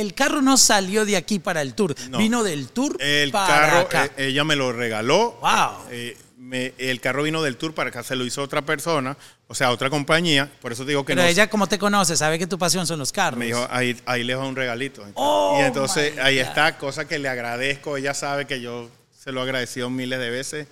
[0.00, 1.94] el carro no salió de aquí para el tour.
[2.10, 2.18] No.
[2.18, 4.04] Vino del tour el para carro, acá.
[4.16, 5.38] eh, ella me lo regaló.
[5.40, 5.86] Wow.
[5.90, 9.16] Eh, me- el carro vino del tour para acá, se lo hizo otra persona,
[9.48, 12.38] o sea, otra compañía, por eso digo que Pero no ella, como te conoce, sabe
[12.38, 13.38] que tu pasión son los carros.
[13.38, 15.04] me dijo, ahí, ahí le dejo un regalito.
[15.14, 16.44] Oh, y entonces ahí God.
[16.46, 17.96] está, cosa que le agradezco.
[17.98, 18.88] Ella sabe que yo
[19.18, 20.66] se lo he agradecido miles de veces.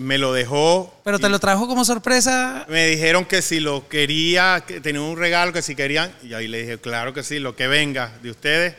[0.00, 0.92] Me lo dejó.
[1.04, 2.64] Pero te lo trajo como sorpresa.
[2.68, 6.10] Me dijeron que si lo quería, que tenía un regalo, que si querían.
[6.22, 8.74] Y ahí le dije, claro que sí, lo que venga de ustedes.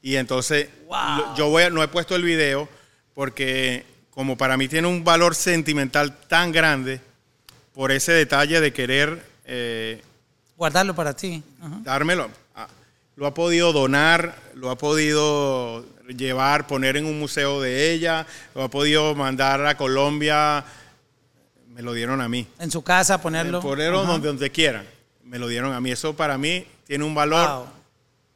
[0.00, 1.16] Y entonces Wow.
[1.18, 2.68] lo- yo voy a- no he puesto el video
[3.14, 7.00] porque como para mí tiene un valor sentimental tan grande
[7.74, 10.02] por ese detalle de querer eh,
[10.56, 11.42] Guardarlo para ti.
[11.82, 12.30] Dármelo.
[12.54, 12.68] Ah,
[13.16, 15.84] Lo ha podido donar, lo ha podido
[16.16, 20.64] llevar, poner en un museo de ella, lo ha podido mandar a Colombia.
[21.68, 22.46] Me lo dieron a mí.
[22.58, 23.60] En su casa, ponerlo.
[23.60, 24.86] Ponerlo donde, donde quieran.
[25.24, 25.90] Me lo dieron a mí.
[25.90, 27.48] Eso para mí tiene un valor.
[27.48, 27.66] Wow.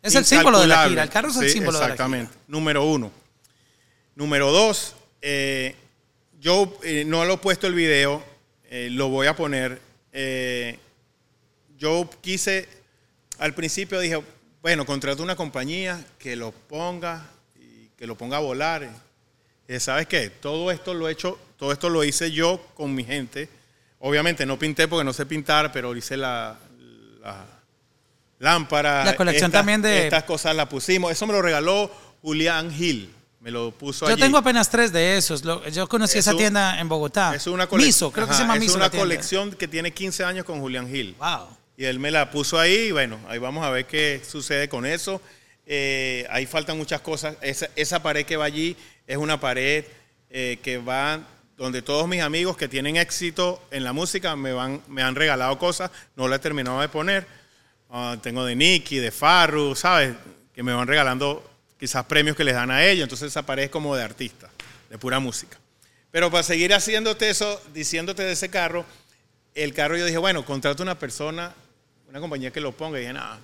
[0.03, 1.03] Es el símbolo de la gira.
[1.03, 2.31] El carro es el Sí, símbolo Exactamente.
[2.31, 2.45] de la gira.
[2.49, 3.13] Número uno.
[4.15, 5.77] Número dos, eh,
[6.41, 8.25] yo eh, no lo he puesto el video,
[8.71, 9.83] eh, lo voy a poner.
[11.77, 12.67] Yo quise,
[13.39, 14.23] al principio dije,
[14.63, 17.27] bueno, contrato una compañía que lo ponga
[17.97, 18.89] que lo ponga a volar.
[19.69, 20.31] Eh, ¿Sabes qué?
[20.31, 23.49] Todo esto lo he hecho, todo esto lo hice yo con mi gente.
[23.99, 26.57] Obviamente no pinté porque no sé pintar, pero hice la,
[27.23, 27.45] la
[28.39, 29.05] lámpara.
[29.05, 31.11] La colección Estas- también de- Estas cosas las pusimos.
[31.11, 31.91] Eso me lo regaló
[32.23, 33.13] Julián Gil.
[33.41, 34.21] Me lo puso Yo allí.
[34.23, 35.43] tengo apenas tres de esos.
[35.73, 37.35] Yo conocí Es esa un- tienda en Bogotá.
[37.35, 38.77] Es una cole- Miso, creo que Ajá, se llama Es Miso.
[38.77, 41.15] una colección que tiene 15 años con Julián Gil.
[41.19, 41.47] Wow.
[41.77, 44.85] Y él me la puso ahí y bueno, ahí vamos a ver qué sucede con
[44.85, 45.21] eso.
[45.67, 47.37] Eh, ahí faltan muchas cosas.
[47.43, 49.85] Esa, pared que va allí es una pared
[50.31, 51.21] eh, que va
[51.57, 55.59] donde todos mis amigos que tienen éxito en la música me, van, me han regalado
[55.59, 55.91] cosas.
[56.15, 57.27] No la he terminado de poner.
[57.91, 60.15] Ah, tengo de Nicky, de Farru, ¿sabes?
[60.55, 63.05] Que me van regalando quizás premios que les dan a ellos.
[63.05, 64.51] Entonces esa pared es como de artista,
[64.91, 65.59] de pura música.
[66.11, 68.85] Pero para seguir haciéndote eso, diciéndote de ese carro,
[69.55, 71.55] el carro yo dije, bueno, contrato una persona,
[72.09, 72.99] una compañía que lo ponga.
[72.99, 73.41] Y dije, nada,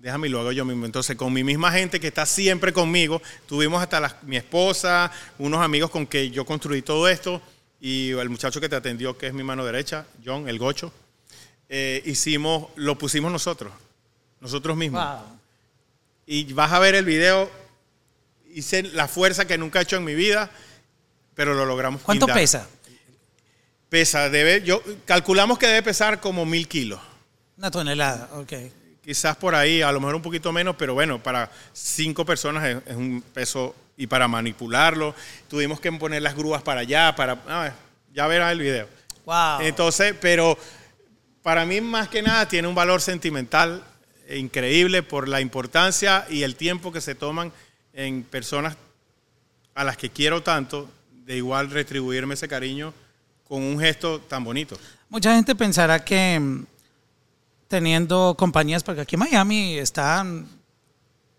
[0.00, 0.86] déjame y lo hago yo mismo.
[0.86, 5.60] Entonces, con mi misma gente que está siempre conmigo, tuvimos hasta la- mi esposa, unos
[5.62, 7.40] amigos con que yo construí todo esto,
[7.80, 10.92] y el muchacho que te atendió, que es mi mano derecha, John, el gocho,
[11.68, 13.72] eh, hicimos, lo pusimos nosotros,
[14.40, 15.04] nosotros mismos.
[15.04, 15.38] Wow.
[16.26, 17.50] Y vas a ver el video,
[18.54, 20.50] hice la fuerza que nunca he hecho en mi vida,
[21.34, 22.02] pero lo logramos.
[22.02, 22.42] ¿Cuánto guindar.
[22.42, 22.68] pesa?
[23.88, 27.00] Pesa, debe, yo calculamos que debe pesar como mil kilos.
[27.56, 28.28] Una tonelada.
[28.34, 28.52] Ok.
[29.04, 32.76] Quizás por ahí, a lo mejor un poquito menos, pero bueno, para cinco personas es,
[32.86, 35.14] es un peso y para manipularlo
[35.48, 37.70] tuvimos que poner las grúas para allá, para ah,
[38.14, 38.88] ya verás el video.
[39.26, 39.60] Wow.
[39.60, 40.56] Entonces, pero
[41.42, 43.84] para mí más que nada tiene un valor sentimental
[44.30, 47.52] increíble por la importancia y el tiempo que se toman
[47.92, 48.76] en personas
[49.74, 50.88] a las que quiero tanto,
[51.24, 52.92] de igual retribuirme ese cariño
[53.46, 54.78] con un gesto tan bonito.
[55.08, 56.40] Mucha gente pensará que
[57.70, 60.44] teniendo compañías, porque aquí en Miami están,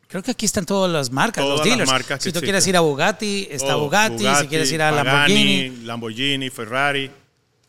[0.07, 1.91] creo que aquí están todas las marcas, Todas los las dealers.
[1.91, 2.45] marcas que si tú existen.
[2.47, 5.83] quieres ir a Bugatti, está Oh, Bugatti, si quieres ir a Pagani, Lamborghini.
[5.85, 7.11] Lamborghini, Ferrari.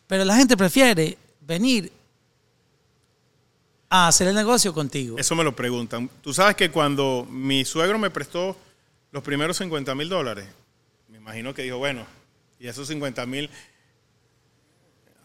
[0.07, 1.91] Pero la gente prefiere venir
[3.89, 5.17] a hacer el negocio contigo.
[5.19, 6.09] Eso me lo preguntan.
[6.21, 8.55] Tú sabes que cuando mi suegro me prestó
[9.11, 10.45] los primeros 50 mil dólares,
[11.09, 12.05] me imagino que dijo, bueno,
[12.61, 13.49] y esos 50 mil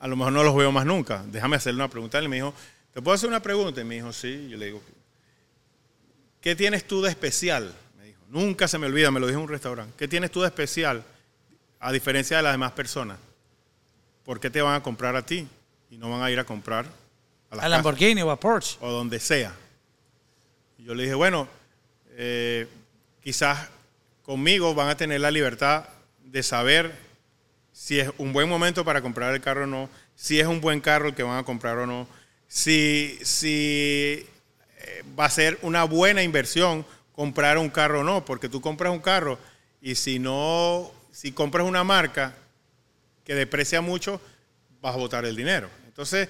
[0.00, 1.24] a lo mejor no los veo más nunca.
[1.28, 2.18] Déjame hacerle una pregunta.
[2.18, 2.52] Él me dijo,
[2.98, 3.80] ¿te puedo hacer una pregunta?
[3.80, 4.48] Y me dijo, sí.
[4.50, 4.82] Yo le digo,
[6.40, 7.72] ¿qué tienes tú de especial?
[7.96, 9.94] Me dijo, nunca se me olvida, me lo dijo en un restaurante.
[9.96, 11.04] ¿Qué tienes tú de especial
[11.78, 13.20] a diferencia de las demás personas?
[14.24, 15.46] ¿Por qué te van a comprar a ti
[15.92, 16.86] y no van a ir a comprar
[17.52, 18.78] a las a Lamborghini o a Porsche.
[18.80, 19.54] o donde sea.
[20.76, 21.46] Y yo le dije, bueno,
[22.16, 22.66] eh,
[23.22, 23.68] quizás
[24.24, 25.84] conmigo van a tener la libertad
[26.24, 26.92] de saber
[27.70, 30.80] si es un buen momento para comprar el carro o no, si es un buen
[30.80, 32.08] carro el que van a comprar o no,
[32.48, 34.26] si, si
[34.78, 38.92] eh, va a ser una buena inversión comprar un carro o no, porque tú compras
[38.92, 39.38] un carro
[39.80, 42.34] y si no, si compras una marca
[43.24, 44.20] que deprecia mucho,
[44.80, 45.68] vas a botar el dinero.
[45.86, 46.28] Entonces,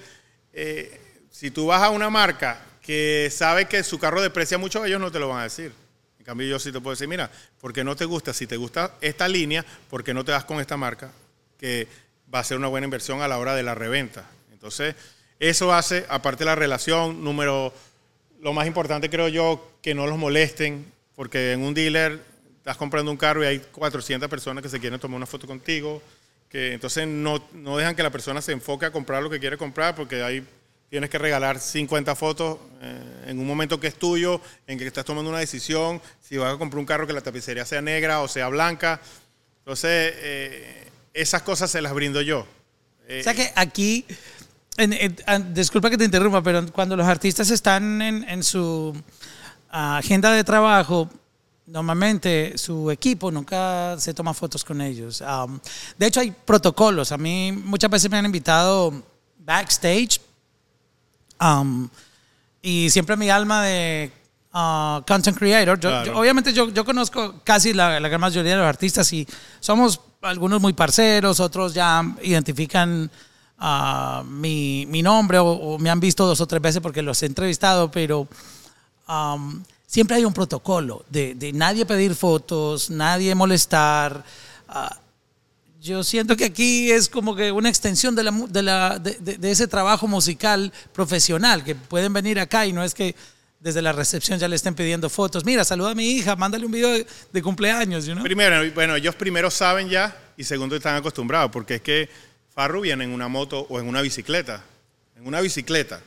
[0.51, 0.99] eh,
[1.31, 5.11] si tú vas a una marca que sabe que su carro deprecia mucho, ellos no
[5.11, 5.71] te lo van a decir.
[6.17, 8.33] En cambio, yo sí te puedo decir, mira, ¿por qué no te gusta?
[8.33, 11.11] Si te gusta esta línea, ¿por qué no te vas con esta marca?
[11.57, 11.87] Que
[12.33, 14.25] va a ser una buena inversión a la hora de la reventa.
[14.51, 14.95] Entonces,
[15.39, 17.73] eso hace, aparte de la relación, número,
[18.41, 20.85] lo más importante creo yo, que no los molesten,
[21.15, 22.21] porque en un dealer
[22.57, 26.01] estás comprando un carro y hay 400 personas que se quieren tomar una foto contigo,
[26.49, 29.57] que entonces no, no dejan que la persona se enfoque a comprar lo que quiere
[29.57, 30.45] comprar, porque ahí
[30.89, 35.05] tienes que regalar 50 fotos eh, en un momento que es tuyo, en que estás
[35.05, 38.27] tomando una decisión, si vas a comprar un carro que la tapicería sea negra o
[38.27, 38.99] sea blanca.
[39.59, 42.39] Entonces, eh, esas cosas se las brindo yo.
[42.39, 44.05] O sea que aquí,
[44.77, 48.95] en- en- disculpa que te interrumpa, pero cuando los artistas están en, su
[49.71, 51.09] ah, agenda de trabajo,
[51.65, 55.21] normalmente su equipo nunca se toma fotos con ellos.
[55.21, 55.59] Um,
[55.97, 57.11] de hecho, hay protocolos.
[57.11, 59.03] A mí muchas veces me han invitado
[59.37, 60.19] backstage
[61.41, 61.87] um,
[62.61, 64.11] y siempre mi alma de
[64.53, 65.79] ah, content creator.
[65.79, 66.05] Yo- Claro.
[66.13, 69.27] yo- obviamente yo, yo conozco casi la, la gran mayoría de los artistas y
[69.59, 73.09] somos algunos muy parceros, otros ya identifican
[73.59, 77.21] ah, mi, mi nombre o, o me han visto dos o tres veces porque los
[77.23, 78.27] he entrevistado, pero
[79.07, 84.23] um, siempre hay un protocolo de, de nadie pedir fotos, nadie molestar.
[84.67, 84.97] ah,
[85.81, 89.51] yo siento que aquí es como que una extensión de, la, de, la- de- de-
[89.51, 93.15] ese trabajo musical profesional, que pueden venir acá y no es que
[93.61, 95.43] desde la recepción ya le estén pidiendo fotos.
[95.45, 98.23] Mira, saluda a mi hija, mándale un video de, de cumpleaños, you know?
[98.23, 102.09] Primero, bueno, ellos primero saben ya y segundo están acostumbrados, porque es que
[102.59, 104.61] Farru viene en una moto o en una bicicleta.
[105.15, 106.01] En una bicicleta.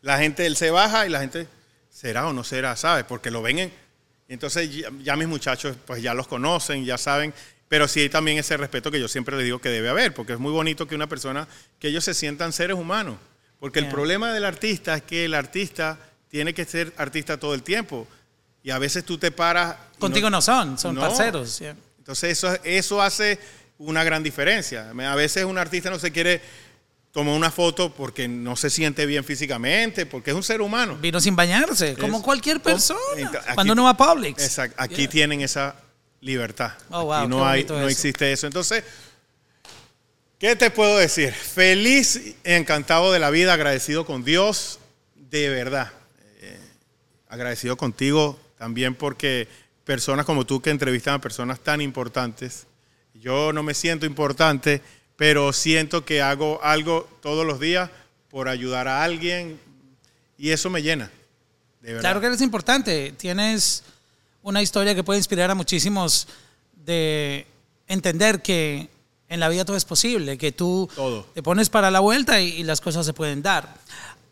[0.00, 1.46] La gente, él se baja y la gente,
[1.90, 2.74] ¿será o no será?
[2.74, 3.04] ¿Sabes?
[3.04, 3.72] Porque lo ven en...
[4.26, 7.32] Entonces ya, ya mis muchachos pues ya los conocen, ya saben,
[7.68, 10.32] pero sí hay también ese respeto que yo siempre les digo que debe haber, porque
[10.32, 11.46] es muy bonito que una persona,
[11.78, 13.14] que ellos se sientan seres humanos.
[13.60, 17.62] Porque el problema del artista es que el artista tiene que ser artista todo el
[17.62, 18.08] tiempo.
[18.64, 19.76] Y a veces tú te paras...
[20.00, 21.02] Contigo no son, son No.
[21.02, 21.60] parceros.
[21.60, 21.76] yeah.
[21.98, 23.38] entonces eso, eso hace
[23.78, 24.90] una gran diferencia.
[24.90, 26.40] A veces un artista no se quiere
[27.12, 30.96] tomar una foto porque no se siente bien físicamente, porque es un ser humano.
[30.96, 33.00] Vino sin bañarse, como cualquier persona.
[33.14, 34.42] Aquí- cuando uno va a Publix.
[34.42, 34.76] Exacto.
[34.82, 35.10] Aquí Yeah.
[35.10, 35.76] tienen esa
[36.20, 36.72] libertad.
[36.90, 37.88] Oh, wow, qué no, hay, no eso.
[37.88, 38.46] existe eso.
[38.46, 38.82] Entonces,
[40.38, 41.32] ¿qué te puedo decir?
[41.32, 44.78] Feliz, encantado de la vida, agradecido con Dios,
[45.16, 45.92] de verdad.
[46.40, 46.58] Eh,
[47.28, 49.48] agradecido contigo también porque
[49.84, 52.66] personas como tú que entrevistan a personas tan importantes,
[53.22, 54.82] yo no me siento importante,
[55.16, 57.88] pero siento que hago algo todos los días
[58.28, 59.58] por ayudar a alguien
[60.36, 61.10] y eso me llena.
[61.80, 62.00] De verdad.
[62.00, 63.12] Claro que eres importante.
[63.16, 63.84] Tienes
[64.42, 66.26] una historia que puede inspirar a muchísimos
[66.84, 67.46] de
[67.86, 68.88] entender que
[69.28, 71.24] en la vida todo es posible, que tú Todo.
[71.32, 73.72] te pones para la vuelta y, y las cosas se pueden dar.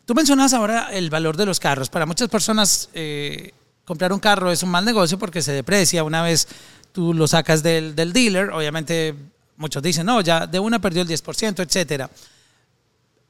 [0.04, 1.88] Tú mencionas ahora el valor de los carros.
[1.88, 3.52] Para muchas personas eh,
[3.84, 6.48] comprar un carro es un mal negocio porque se deprecia una vez
[6.92, 8.50] tú lo sacas del, del dealer.
[8.50, 9.14] Obviamente
[9.56, 12.10] muchos dicen, no, ya de una perdió el 10%, etcétera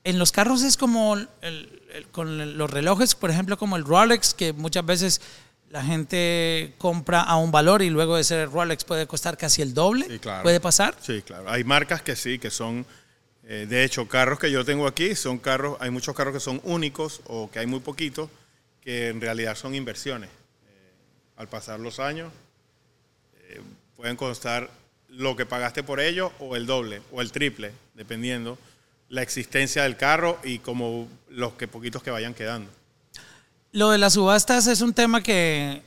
[0.03, 4.33] en los carros es como el- el- con los relojes, por ejemplo, como el Rolex,
[4.33, 5.21] que muchas veces
[5.69, 10.07] la gente compra a un valor y luego ese Rolex puede costar casi el doble.
[10.09, 10.43] Sí, claro.
[10.43, 10.95] ¿Puede pasar?
[11.03, 11.51] Sí, claro.
[11.51, 12.87] Hay marcas que sí, que son,
[13.45, 16.63] eh, de hecho, carros que yo tengo aquí, son carros, hay muchos carros que son
[16.65, 18.31] únicos o que hay muy poquitos,
[18.81, 20.31] que en realidad son inversiones.
[20.31, 20.93] Eh,
[21.37, 22.33] al pasar los años,
[24.01, 24.71] pueden costar
[25.11, 28.57] lo que pagaste por ellos o el doble o el triple, dependiendo
[29.11, 32.71] la existencia del carro y como los poquitos que vayan quedando.
[33.73, 35.83] Lo de las subastas es un tema que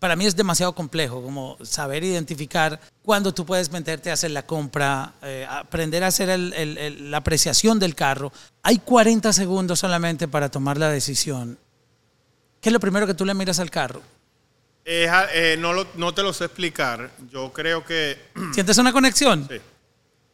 [0.00, 4.44] para mí es demasiado complejo, como saber identificar cuándo tú puedes meterte a hacer la
[4.44, 8.32] compra, eh, aprender a hacer la apreciación del carro.
[8.64, 11.56] Hay 40 segundos solamente para tomar la decisión.
[12.60, 14.02] ¿Qué es lo primero que tú le miras al carro?
[14.84, 17.10] Es eh, no, lo- no te lo sé explicar.
[17.30, 18.18] Yo creo que
[18.52, 19.46] ¿Sientes una conexión?
[19.48, 19.60] Sí.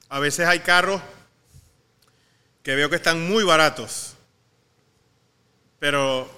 [0.09, 1.01] A veces hay carros
[2.63, 4.15] que veo que están muy baratos,
[5.79, 6.29] pero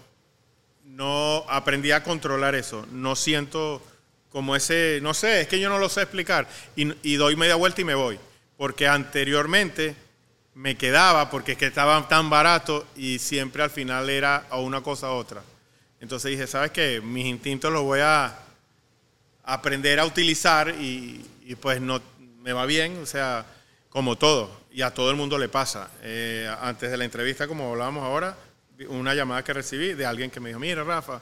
[0.84, 2.86] no aprendí a controlar eso.
[2.92, 3.82] No siento
[4.30, 6.46] como ese, no sé, es que yo no lo sé explicar.
[6.76, 8.18] Y, y doy media vuelta y me voy.
[8.56, 9.94] Porque anteriormente
[10.54, 14.82] me quedaba porque es que estaban tan baratos y siempre al final era a una
[14.82, 15.42] cosa a otra.
[16.00, 17.00] Entonces dije, ¿sabes qué?
[17.00, 18.38] Mis instintos los voy a
[19.42, 21.24] aprender a utilizar y,
[21.60, 22.00] pues no
[22.42, 23.46] me va bien, o sea,
[23.88, 25.90] como todo, y a todo el mundo le pasa.
[26.02, 28.36] Eh, antes de la entrevista, como hablábamos ahora,
[28.88, 31.20] una llamada que recibí de alguien que me dijo, mira Rafa,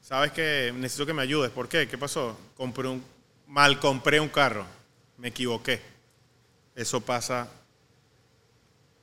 [0.00, 1.86] sabes que necesito que me ayudes, ¿por qué?
[1.86, 2.36] ¿Qué pasó?
[2.56, 3.04] Compré un,
[3.46, 4.66] mal compré un carro,
[5.18, 5.80] me equivoqué.
[6.74, 7.48] Eso pasa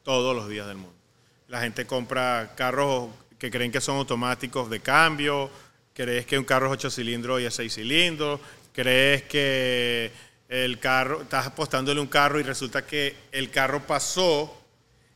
[0.04, 0.96] todos los días del mundo.
[1.48, 3.10] La gente compra carros
[3.44, 5.50] que creen que son automáticos de cambio,
[5.94, 8.40] crees que un carro es 8 cilindros y es 6 cilindros,
[8.72, 10.10] crees que
[10.48, 14.62] el carro, estás apostándole un carro y resulta que el carro pasó,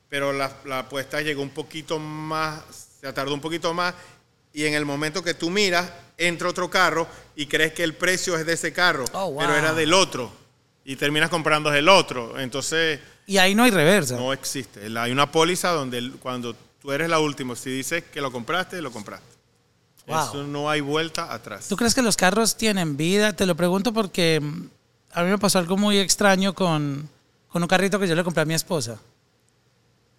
[0.09, 2.63] pero la, la apuesta llegó un poquito más,
[2.99, 3.93] se tardó un poquito más,
[4.51, 8.35] y en el momento que tú miras, entra otro carro y crees que el precio
[8.37, 9.39] es de ese carro, Oh, wow.
[9.39, 10.29] pero era del otro,
[10.83, 12.37] y terminas comprando el otro.
[12.37, 14.17] Entonces, Y ahí no hay reversa.
[14.17, 14.81] no existe.
[14.97, 18.91] Hay una póliza donde cuando tú eres la última, si dices que lo compraste, lo
[18.91, 19.25] compraste.
[20.07, 20.17] Wow.
[20.19, 21.67] Eso no hay vuelta atrás.
[21.67, 23.33] ¿Tú crees que los carros tienen vida?
[23.33, 24.61] Te lo pregunto porque mm,
[25.13, 27.09] a mí me pasó algo muy extraño con,
[27.49, 28.97] con un carrito que yo le compré a mi esposa.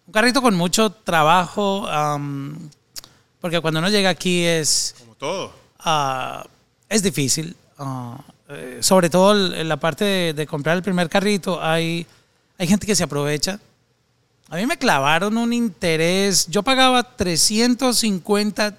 [0.07, 2.69] un carrito con mucho trabajo, am,
[3.41, 5.53] porque cuando uno llega aquí es, Como todo.
[5.79, 6.45] ah,
[6.89, 7.57] es difícil.
[8.51, 12.07] eh, sobre todo en la parte de, de comprar el primer carrito, hay,
[12.59, 13.59] hay gente que se aprovecha.
[14.51, 16.47] A mí me clavaron un interés.
[16.47, 18.77] Yo pagaba 350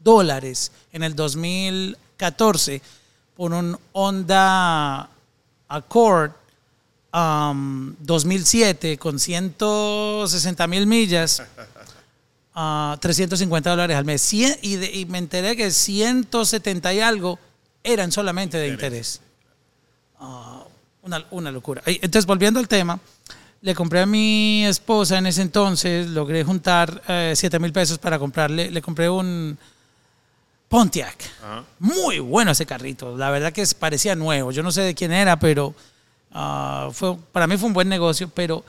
[0.00, 2.82] dólares en el 2014
[3.36, 5.08] por un Honda
[5.68, 6.32] Accord
[7.12, 11.42] um, 2007 con 160 mil millas.
[12.60, 14.20] a 350 dólares al mes.
[14.32, 17.38] Cien- y, de- y me enteré que 170 y algo
[17.84, 19.20] eran solamente de interés.
[20.18, 20.64] Ah,
[21.02, 21.80] una, una locura.
[21.86, 22.98] Entonces, volviendo al tema,
[23.60, 27.02] le compré a mi esposa en ese entonces, logré juntar
[27.34, 29.58] 7 mil pesos para comprarle, le compré un
[30.68, 31.16] Pontiac.
[31.42, 31.64] Ajá.
[31.78, 33.16] Muy bueno ese carrito.
[33.16, 34.52] La verdad que parecía nuevo.
[34.52, 35.74] Yo no sé de quién era, pero
[36.30, 38.28] ah, fue, para mí fue un buen negocio.
[38.28, 38.64] Pero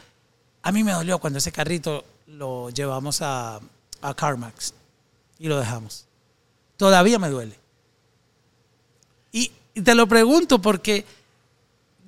[0.62, 3.60] a mí me dolió cuando ese carrito lo llevamos a,
[4.02, 4.74] a CarMax
[5.40, 6.06] y lo dejamos.
[6.78, 7.60] Todavía me duele.
[9.34, 11.06] Y, y te lo pregunto porque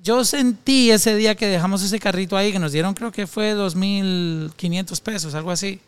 [0.02, 3.54] yo sentí ese día que dejamos ese carrito ahí, que nos dieron creo que fue
[3.54, 5.80] 2.500 pesos, algo así.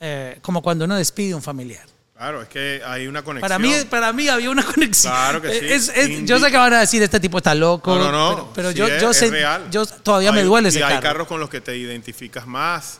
[0.00, 1.86] Eh, como cuando uno despide a un familiar.
[2.16, 3.48] Claro, es que hay una conexión.
[3.48, 5.12] Para mí, para mí había una conexión.
[5.12, 5.66] Claro que sí.
[5.66, 7.96] Es- es- Indi- yo sé que van a decir, este tipo está loco.
[7.96, 8.36] No, no, no.
[8.36, 9.68] Pero, pero Sí, yo, es- yo sé, real.
[9.70, 11.02] yo todavía me Hay- duele y ese hay carro.
[11.02, 12.98] carros con los que te identificas más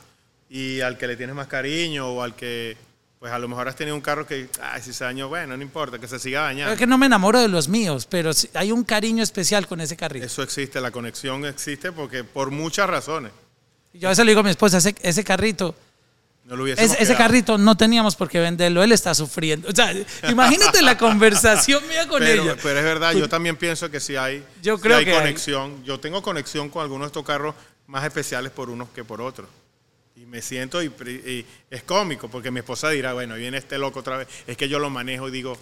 [0.51, 2.77] y al que le tienes más cariño o al que,
[3.25, 5.62] pues a lo mejor has tenido un carro que, ay, si se dañó, bueno, no
[5.62, 6.75] importa, que se siga dañando.
[6.75, 9.97] Es que no me enamoro de los míos, pero hay un cariño especial con ese
[9.97, 10.27] carrito.
[10.27, 13.33] Eso existe, la conexión existe porque por muchas razones.
[13.95, 15.75] Yo a veces le digo a mi esposa, ese, ese carrito,
[16.45, 19.68] No lo hubiésemos ese, carrito no teníamos por qué venderlo, él está sufriendo.
[19.70, 19.95] O sea,
[20.29, 22.57] imagínate la conversación mía con pero, ella.
[22.62, 25.05] pero es verdad, yo también pienso que hay, Yo hay que hay.
[25.07, 25.83] conexión.
[25.83, 27.55] Yo tengo conexión con algunos de estos carros
[27.87, 29.49] más especiales por unos que por otros.
[30.17, 34.19] Y me siento, y, es cómico, porque mi esposa dirá, bueno, viene este loco otra
[34.19, 34.29] vez.
[34.47, 35.59] Es que yo lo manejo y digo,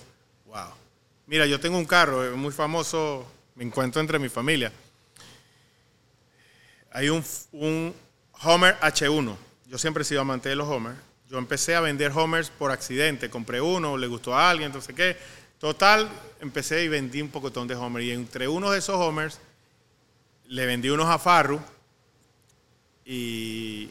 [0.47, 0.69] wow.
[1.27, 4.71] Mira, yo tengo un carro eh, muy famoso, me encuentro entre mi familia.
[6.91, 7.95] Hay un,
[8.43, 9.37] Homer H1.
[9.67, 10.95] Yo siempre he sido amante de los Homer.
[11.31, 13.31] Yo empecé a vender Homers por accidente.
[13.31, 15.17] Compré uno, le gustó a alguien, entonces qué.
[15.59, 18.03] Total, empecé y vendí un pocotón de Homer.
[18.03, 19.41] Y entre uno de esos Homers,
[20.49, 21.61] le vendí unos a Farru.
[23.07, 23.89] Y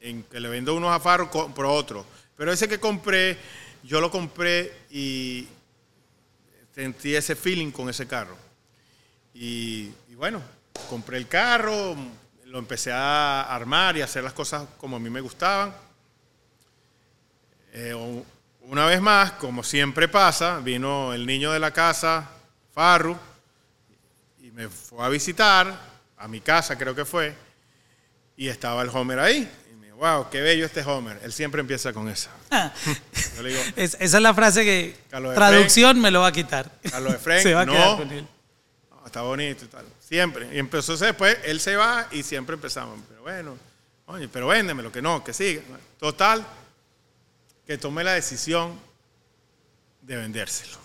[0.00, 2.04] en que le vendo unos a Farru, compro otro.
[2.36, 3.38] Pero ese que compré,
[3.82, 5.48] yo lo compré y
[6.74, 8.36] sentí ese feeling con ese carro.
[9.32, 10.42] Y, bueno,
[10.88, 11.96] compré el carro,
[12.44, 15.74] lo empecé a armar y a hacer las cosas como a mí me gustaban.
[17.72, 18.22] Eh,
[18.62, 22.30] una vez más, como siempre pasa, vino el niño de la casa,
[22.74, 23.16] Farru,
[24.40, 25.78] y me fue a visitar,
[26.16, 27.34] a mi casa creo que fue,
[28.36, 29.50] y estaba el Homer ahí.
[29.96, 31.18] Wow, qué bello este Homer.
[31.22, 32.12] Él siempre empieza con.
[32.12, 36.32] Yo le digo, Es- esa es la frase que Carlos traducción me lo va a
[36.32, 36.70] quitar.
[36.90, 37.72] Carlos de Fren, Se va a no.
[37.72, 38.26] quedar con él.
[38.90, 39.86] No, está bonito y tal.
[40.00, 40.54] Siempre.
[40.54, 43.00] Y empezó ese después, él se va y siempre empezamos.
[43.08, 43.56] Pero bueno,
[44.06, 45.62] oye, pero véndemelo, que no, que siga.
[45.98, 46.46] Total,
[47.66, 48.78] que tomé la decisión
[50.02, 50.78] de vendérselo.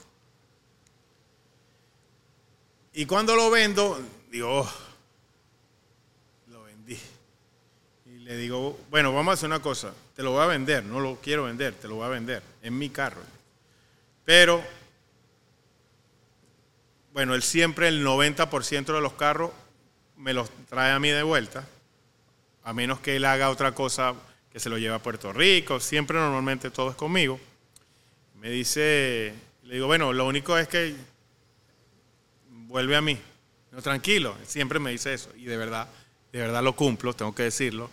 [2.93, 4.01] Y cuando lo vendo,
[4.31, 4.71] digo, "Oh,
[6.47, 6.97] lo vendí.
[8.05, 11.01] Y le digo, bueno, vamos a hacer una cosa, te lo voy a vender, no
[11.01, 13.21] lo quiero vender, te lo voy a vender, en mi carro.
[14.23, 14.63] Pero
[17.11, 19.51] bueno, él siempre el 90% de los carros
[20.15, 21.67] me los trae a mí de vuelta,
[22.63, 24.13] a menos que él haga otra cosa
[24.49, 27.37] que se lo lleve a Puerto Rico, siempre normalmente todo es conmigo.
[28.35, 30.95] Me dice, le digo, bueno, lo único es que
[32.47, 33.19] vuelve a mí.
[33.71, 35.89] No, tranquilo, siempre me dice eso y de verdad,
[36.31, 37.89] de verdad lo cumplo, tengo que decirlo,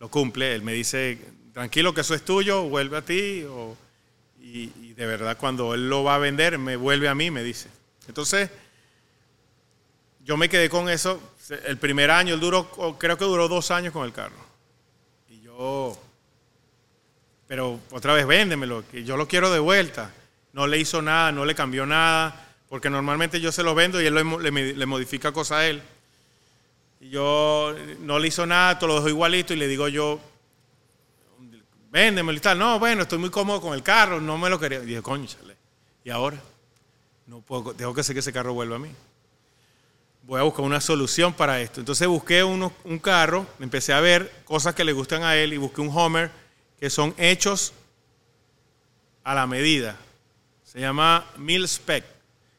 [0.00, 0.54] lo cumple.
[0.54, 1.18] Él me dice,
[1.52, 3.44] tranquilo que eso es tuyo, vuelve a ti.
[4.40, 7.68] y, de verdad cuando él lo va a vender, me vuelve a mí, me dice.
[8.08, 8.50] Entonces,
[10.24, 11.22] yo me quedé con eso.
[11.64, 12.68] El primer año, él duró,
[12.98, 14.36] creo que duró dos años con el carro.
[15.28, 15.98] Y yo,
[17.46, 20.12] pero otra vez véndemelo, que yo lo quiero de vuelta.
[20.52, 24.06] No le hizo nada, no le cambió nada, porque normalmente yo se lo vendo y
[24.06, 25.82] él le modifica cosas a él.
[27.00, 30.20] Y yo no le hizo nada, todo lo dejó igualito y le digo yo,
[31.90, 32.58] véndemelo y tal.
[32.58, 34.80] No, bueno, estoy muy cómodo con el carro, no me lo quería.
[34.82, 35.56] Y dije, conchale.
[36.04, 36.40] ¿Y ahora?
[37.26, 38.90] No puedo, tengo que hacer que ese carro vuelva a mí.
[40.22, 41.80] Voy a buscar una solución para esto.
[41.80, 45.56] Entonces busqué uno- un carro, empecé a ver cosas que le gustan a él y
[45.56, 46.30] busqué un Homer
[46.78, 47.72] que son hechos
[49.24, 49.96] a la medida.
[50.64, 52.04] Se llama Mil Spec,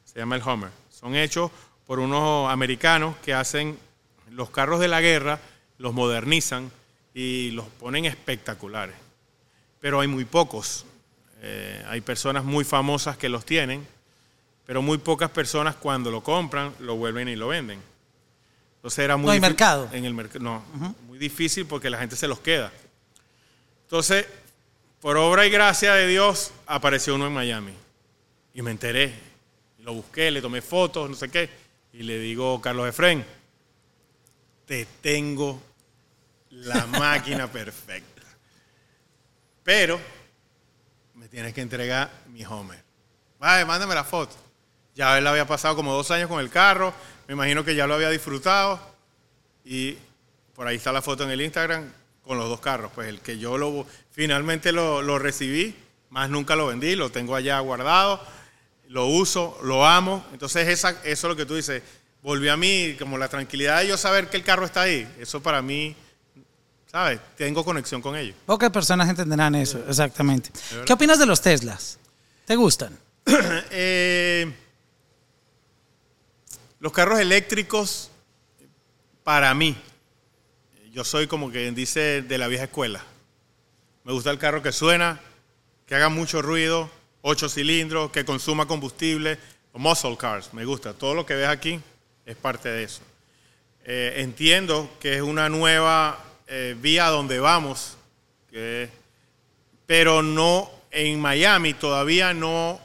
[0.04, 0.72] se llama el Homer.
[0.90, 1.52] Son hechos
[1.86, 3.78] por unos americanos que hacen
[4.32, 5.40] los carros de la guerra,
[5.78, 6.72] los modernizan
[7.14, 8.96] y los ponen espectaculares.
[9.80, 10.86] Pero hay muy pocos.
[11.42, 13.86] Eh, hay personas muy famosas que los tienen,
[14.66, 17.82] pero muy pocas personas cuando lo compran lo vuelven y lo venden.
[18.76, 19.90] Entonces era muy No hay mercado.
[19.92, 20.64] En el mercado, no,
[21.08, 22.72] muy difícil porque la gente se los queda.
[23.84, 24.26] Entonces,
[25.02, 27.74] por obra y gracia de Dios, apareció uno en Miami.
[28.54, 29.14] Y me enteré.
[29.80, 31.50] Lo busqué, le tomé fotos, no sé qué.
[31.94, 33.26] Y le digo, Carlos Efren,
[34.70, 35.60] te tengo
[36.52, 38.22] la máquina perfecta.
[39.64, 40.00] Pero
[41.16, 42.80] me tienes que entregar mi Homer.
[43.40, 44.36] Vale, mándame la foto.
[44.94, 46.94] Ya él había pasado como dos años con el carro.
[47.28, 48.80] Me imagino que ya lo había disfrutado.
[49.66, 49.98] Y
[50.54, 51.92] por ahí está la foto en el Instagram
[52.24, 52.92] con los dos carros.
[52.94, 55.76] Pues el que yo lo, finalmente lo, recibí,
[56.12, 58.22] más nunca lo vendí, lo tengo allá guardado,
[58.88, 60.24] lo uso, lo amo.
[60.32, 61.82] Entonces eso es lo que tú dices.
[62.22, 65.08] Volvió a mí como la tranquilidad de yo saber que el carro está ahí.
[65.20, 65.96] Eso para mí,
[66.92, 67.20] ¿sabes?
[67.38, 68.36] Tengo conexión con ellos.
[68.46, 70.52] Pocas personas entenderán eso, exactamente.
[70.86, 71.98] ¿Qué opinas de los Teslas?
[72.46, 72.98] ¿Te gustan?
[73.72, 74.52] Eh,
[76.80, 78.10] los carros eléctricos,
[79.24, 79.78] para mí,
[80.92, 83.04] yo soy como que dice de la vieja escuela.
[84.04, 85.22] Me gusta el carro que suena,
[85.86, 86.90] que haga mucho ruido,
[87.22, 89.38] ocho cilindros, que consuma combustible,
[89.74, 90.94] muscle cars, me gusta.
[90.94, 91.80] Todo lo que ves aquí
[92.30, 93.02] es parte de eso.
[93.84, 97.98] Eh, entiendo que es una nueva eh, vía donde vamos,
[99.88, 102.80] pero no en Miami todavía no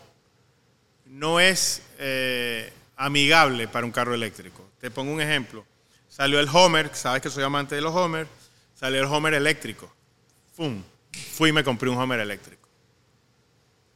[1.06, 4.68] no es eh, amigable para un carro eléctrico.
[4.80, 5.64] Te pongo un ejemplo.
[6.08, 8.26] Salió el Homer, sabes que soy amante de los Homer,
[8.74, 9.92] salió el Homer eléctrico.
[10.54, 10.82] ¡Fum!
[11.32, 12.66] Fui y me compré un Homer eléctrico.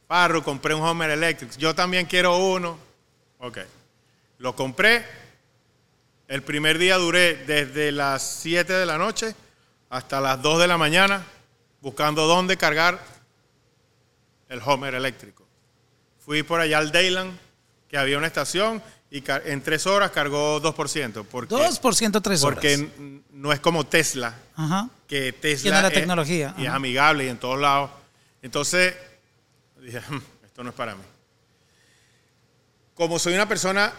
[0.05, 1.53] Parro, compré un Homer eléctrico.
[1.57, 2.77] Yo también quiero uno.
[3.39, 3.59] Ok.
[4.37, 5.05] Lo compré.
[6.29, 9.33] El primer día duré desde las 7 de la noche
[9.89, 11.23] hasta las 2 de la mañana
[11.81, 12.99] buscando dónde cargar
[14.47, 15.43] el Homer eléctrico.
[16.23, 17.35] Fui por allá al Dayland,
[17.87, 21.25] que había una estación, y en tres horas cargó 2%.
[21.25, 22.55] Porque, 2% tres horas.
[22.57, 24.87] porque no es como Tesla, Ajá.
[25.07, 27.89] que Tesla Tiene la es- tecnología, y es amigable y en todos lados.
[28.43, 28.93] Entonces,
[29.81, 31.01] dije, "Hmm, esto no es para mí.
[32.93, 33.91] Como soy una persona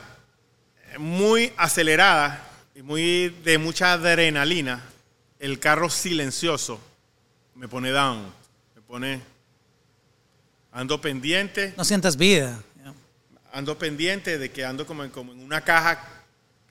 [0.99, 4.83] muy acelerada y muy de mucha adrenalina,
[5.39, 6.81] el carro silencioso
[7.55, 8.33] me pone down,
[8.75, 9.21] me pone
[10.73, 12.63] ando pendiente, No sientas vida.
[13.53, 16.07] ando pendiente de que ando como en, como en una caja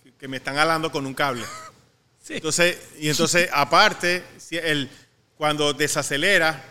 [0.04, 1.46] que, que me están alando con un cable.
[2.30, 4.90] Entonces, y entonces, aparte, si el,
[5.36, 6.64] cuando desacelera,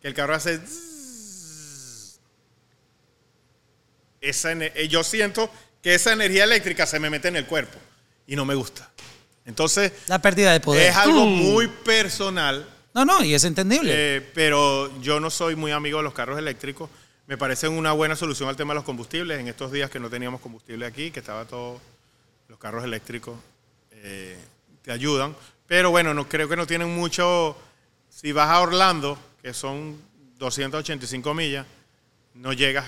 [0.00, 0.60] que el carro hace.
[4.20, 5.50] Esa, eh, yo siento
[5.82, 7.78] que esa energía eléctrica se me mete en el cuerpo
[8.26, 8.90] y no me gusta.
[9.44, 10.90] Entonces, La pérdida de poder.
[10.90, 13.90] es algo muy personal, No, no, y es entendible.
[13.94, 16.90] eh, pero yo no soy muy amigo de los carros eléctricos.
[17.26, 19.38] Me parecen una buena solución al tema de los combustibles.
[19.40, 21.80] En estos días que no teníamos combustible aquí, que estaba todo,
[22.48, 23.36] los carros eléctricos
[23.92, 24.36] eh,
[24.82, 25.34] te ayudan.
[25.66, 27.56] Pero bueno, no creo que no tienen mucho.
[28.08, 30.00] Si vas a Orlando, que son
[30.38, 31.66] 285 millas,
[32.34, 32.84] no llegas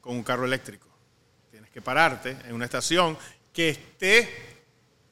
[0.00, 0.87] con un carro eléctrico.
[1.82, 3.16] Pararte en una estación
[3.52, 4.48] que esté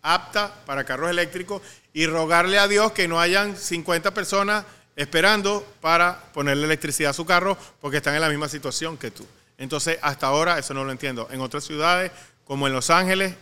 [0.02, 1.62] apta para carros eléctricos
[1.92, 4.64] y rogarle a Dios que no hayan 50 personas
[4.94, 9.26] esperando para ponerle electricidad a su carro porque están en la misma situación que tú.
[9.58, 11.28] Entonces, hasta ahora eso no lo entiendo.
[11.30, 12.12] En otras ciudades,
[12.44, 13.34] como en Los Ángeles,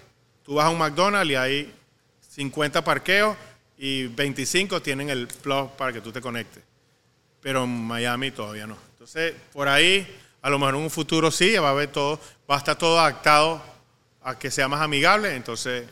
[0.43, 1.75] tú vas a un McDonald's y hay
[2.31, 3.37] 50 parqueos
[3.77, 6.63] y 25 tienen el plug para que tú te conectes.
[7.41, 8.77] Pero en Miami todavía no.
[8.93, 10.07] Entonces, por ahí,
[10.41, 12.19] a lo mejor en un futuro sí, va a haber todo,
[12.51, 13.63] va a estar todo adaptado
[14.23, 15.35] a que sea más amigable.
[15.37, 15.89] Entonces,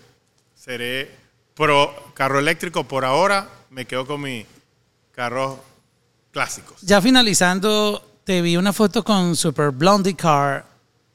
[0.54, 1.10] seré
[1.54, 2.84] pro carro eléctrico.
[2.84, 4.46] Por ahora, me quedo con mis
[5.12, 5.58] carros
[6.30, 6.80] clásicos.
[6.82, 10.66] Ya finalizando, te vi una foto con Super Blondie Car.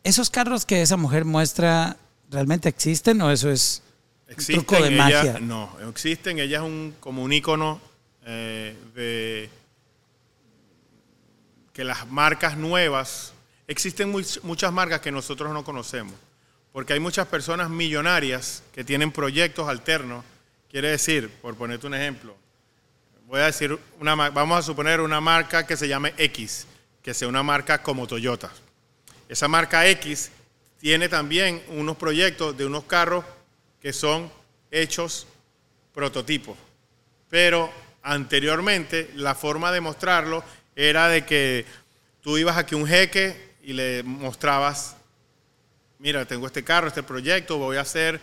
[0.03, 1.97] ¿Esos carros que esa mujer muestra
[2.29, 3.81] realmente existen o eso es
[4.29, 5.37] un truco de ella- magia?
[5.41, 6.39] No, existen.
[6.39, 7.79] Ella es un, como un ícono
[8.25, 9.49] eh, de
[11.73, 13.33] que las marcas nuevas,
[13.67, 16.15] existen much- muchas marcas que nosotros no conocemos,
[16.71, 20.23] porque hay muchas personas millonarias que tienen proyectos alternos.
[20.69, 22.35] Quiere decir, por ponerte un ejemplo,
[23.25, 26.65] voy a decir, una, vamos a suponer una marca que se llame X,
[27.01, 28.51] que sea una marca como Toyota.
[29.29, 30.31] Esa marca X
[30.79, 33.25] tiene también unos proyectos de unos carros
[33.81, 34.31] que son
[34.71, 35.27] hechos
[35.93, 36.57] prototipos.
[37.29, 37.71] Pero
[38.03, 40.43] anteriormente la forma de mostrarlo
[40.75, 41.65] era de que
[42.21, 44.95] tú ibas aquí un jeque y le mostrabas,
[45.99, 48.17] mira, tengo este carro, este proyecto, voy a hacer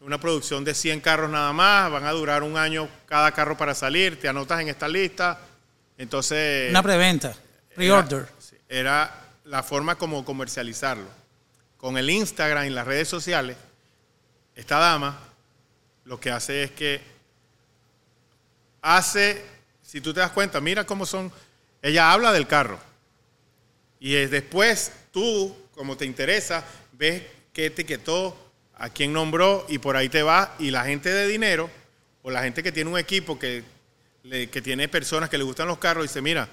[0.00, 3.74] una producción de 100 carros nada más, van a durar un año cada carro para
[3.74, 5.40] salir, te anotas en esta lista.
[5.98, 7.36] Entonces, Una preventa,
[7.74, 8.28] pre-order.
[8.66, 9.14] era, era
[9.44, 11.10] la forma como comercializarlo.
[11.76, 13.58] Con el Instagram y las redes sociales,
[14.54, 15.18] esta dama
[16.06, 17.02] lo que hace es que
[18.80, 19.44] hace,
[19.82, 21.30] si tú te das cuenta, mira cómo son,
[21.82, 22.87] ella habla del carro.
[24.00, 27.22] Y es después tú, como te interesa, ves
[27.52, 28.36] qué etiquetó,
[28.80, 30.54] a quién nombró y por ahí te va.
[30.58, 31.68] Y la gente de dinero
[32.22, 33.64] o la gente que tiene un equipo que,
[34.22, 36.48] que tiene personas que le gustan los carros dice, mira,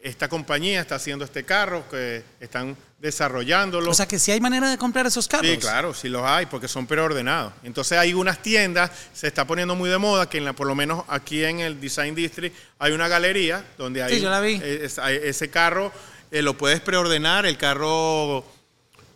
[0.00, 3.90] esta compañía está haciendo este carro, que están desarrollándolo.
[3.90, 5.50] O sea que si hay manera de comprar esos carros.
[5.50, 7.52] Sí, claro, sí los hay, porque son preordenados.
[7.64, 10.74] Entonces hay unas tiendas, se está poniendo muy de moda, que en la, por lo
[10.76, 14.60] menos aquí en el Design District hay una galería donde hay Sí, yo la vi.
[14.62, 15.92] es- ese carro
[16.30, 18.44] eh, lo puedes preordenar, el carro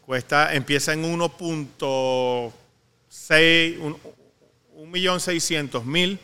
[0.07, 3.99] cuesta, empieza en 1.6, un,
[4.75, 6.19] un millón seiscientos mil.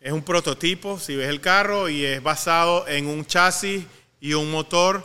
[0.00, 3.84] Es un prototipo, si ves el carro, y es basado en un chasis
[4.20, 5.04] y un motor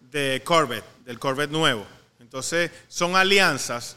[0.00, 1.86] de Corvette, del Corvette nuevo.
[2.20, 3.96] Entonces, son alianzas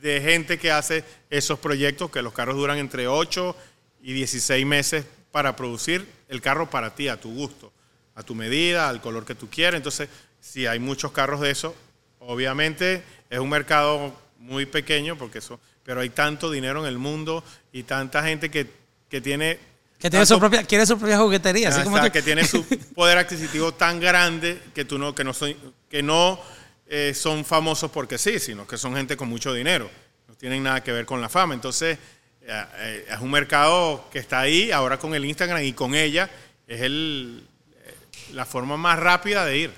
[0.00, 3.54] de gente que hace esos proyectos, que los carros duran entre 8
[4.02, 7.71] y 16 meses para producir el carro para ti, a tu gusto,
[8.14, 9.78] a tu medida, al color que tú quieres.
[9.78, 10.08] Entonces,
[10.40, 11.74] si hay muchos carros de eso,
[12.18, 17.44] obviamente es un mercado muy pequeño, porque eso, pero hay tanto dinero en el mundo
[17.72, 18.66] y tanta gente que,
[19.08, 19.58] que tiene...
[19.98, 21.68] Que tiene su propia, quiere su propia juguetería.
[21.68, 22.12] así como está, tú.
[22.12, 25.54] que tiene su poder adquisitivo tan grande que tú no que no son
[25.88, 26.40] que no
[26.88, 29.88] eh, son famosos porque sí, sino que son gente con mucho dinero.
[30.26, 31.54] No tienen nada que ver con la fama.
[31.54, 31.98] Entonces
[32.40, 36.28] eh, eh, es un mercado que está ahí ahora con el Instagram y con ella
[36.66, 37.46] es el
[38.32, 39.74] la forma más rápida de ir.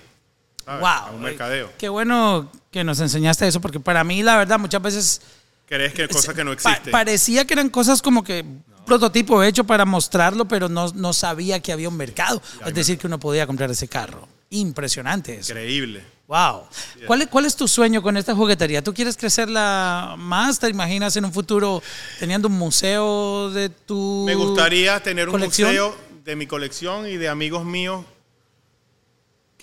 [0.64, 0.80] ¿sabes?
[0.80, 0.88] Wow.
[0.88, 1.70] A un mercadeo.
[1.78, 5.20] Qué bueno que nos enseñaste eso, porque para mí, la verdad, muchas veces
[5.66, 6.90] Crees que cosas que no pa- existen.
[6.92, 8.44] parecía que eran cosas como que
[8.86, 12.40] prototipo hecho para mostrarlo, pero no, no sabía que había un mercado.
[12.66, 14.26] Es decir, que uno podía comprar ese carro.
[14.50, 15.52] Impresionante eso.
[15.52, 16.02] Increíble.
[16.26, 16.62] Wow.
[17.06, 18.82] ¿Cuál, es- ¿Cuál es tu sueño con esta juguetería?
[18.82, 20.58] ¿Tú quieres crecerla más?
[20.58, 21.82] ¿Te imaginas en un futuro
[22.18, 25.68] teniendo un museo de tu Me gustaría tener un colección?
[25.68, 28.04] museo de mi colección y de amigos míos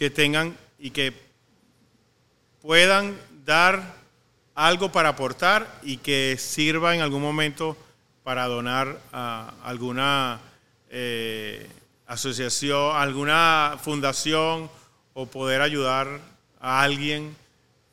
[0.02, 1.14] que tengan y que
[2.60, 3.94] puedan dar
[4.56, 7.78] algo para aportar y que sirva en algún momento
[8.24, 10.40] para donar a alguna
[10.90, 11.70] eh,
[12.08, 14.72] asociación, alguna fundación
[15.14, 16.20] o poder ayudar
[16.60, 17.36] a alguien,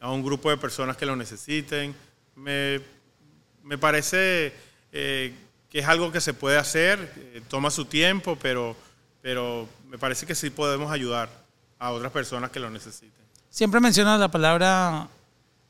[0.00, 1.94] a un grupo de personas que lo necesiten.
[2.34, 2.80] Me,
[3.62, 4.54] me parece
[4.92, 5.34] eh,
[5.68, 8.74] que es algo que se puede hacer, eh, toma su tiempo, pero,
[9.20, 11.47] pero me parece que sí podemos ayudar
[11.78, 13.12] a otras personas que lo necesiten.
[13.50, 15.08] Siempre mencionas la palabra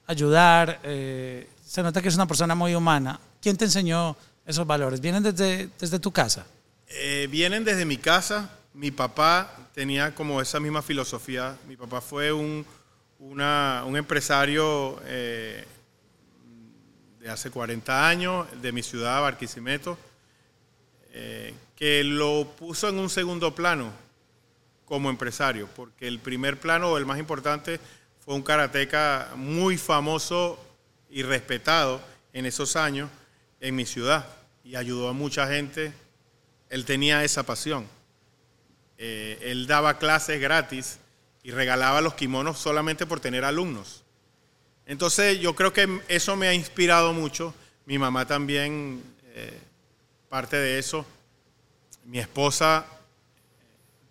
[0.06, 0.80] ayudar.
[0.82, 3.20] eh, se nota que es una persona muy humana.
[3.42, 5.00] ¿Quién te enseñó esos valores?
[5.00, 6.46] ¿Vienen desde, desde tu casa?
[6.88, 8.50] Eh, vienen desde mi casa.
[8.72, 11.56] Mi papá tenía como esa misma filosofía.
[11.68, 12.64] Mi papá fue un,
[13.18, 15.64] una- un empresario eh,
[17.20, 19.98] de hace 40 años, de mi ciudad, Barquisimeto,
[21.74, 23.90] que lo puso en un segundo plano
[24.88, 27.78] como empresario, porque el primer plano, o el más importante,
[28.24, 30.58] fue un karateca muy famoso
[31.10, 32.00] y respetado
[32.32, 33.10] en esos años
[33.60, 34.26] en mi ciudad
[34.64, 35.92] y ayudó a mucha gente.
[36.70, 37.86] Él tenía esa pasión.
[38.96, 40.98] Eh, él daba clases gratis
[41.42, 44.04] y regalaba los kimonos solamente por tener alumnos.
[44.86, 47.54] Entonces yo creo que eso me ha inspirado mucho.
[47.84, 49.02] Mi mamá también,
[49.34, 49.58] eh,
[50.30, 51.04] parte de eso.
[52.04, 52.86] Mi esposa,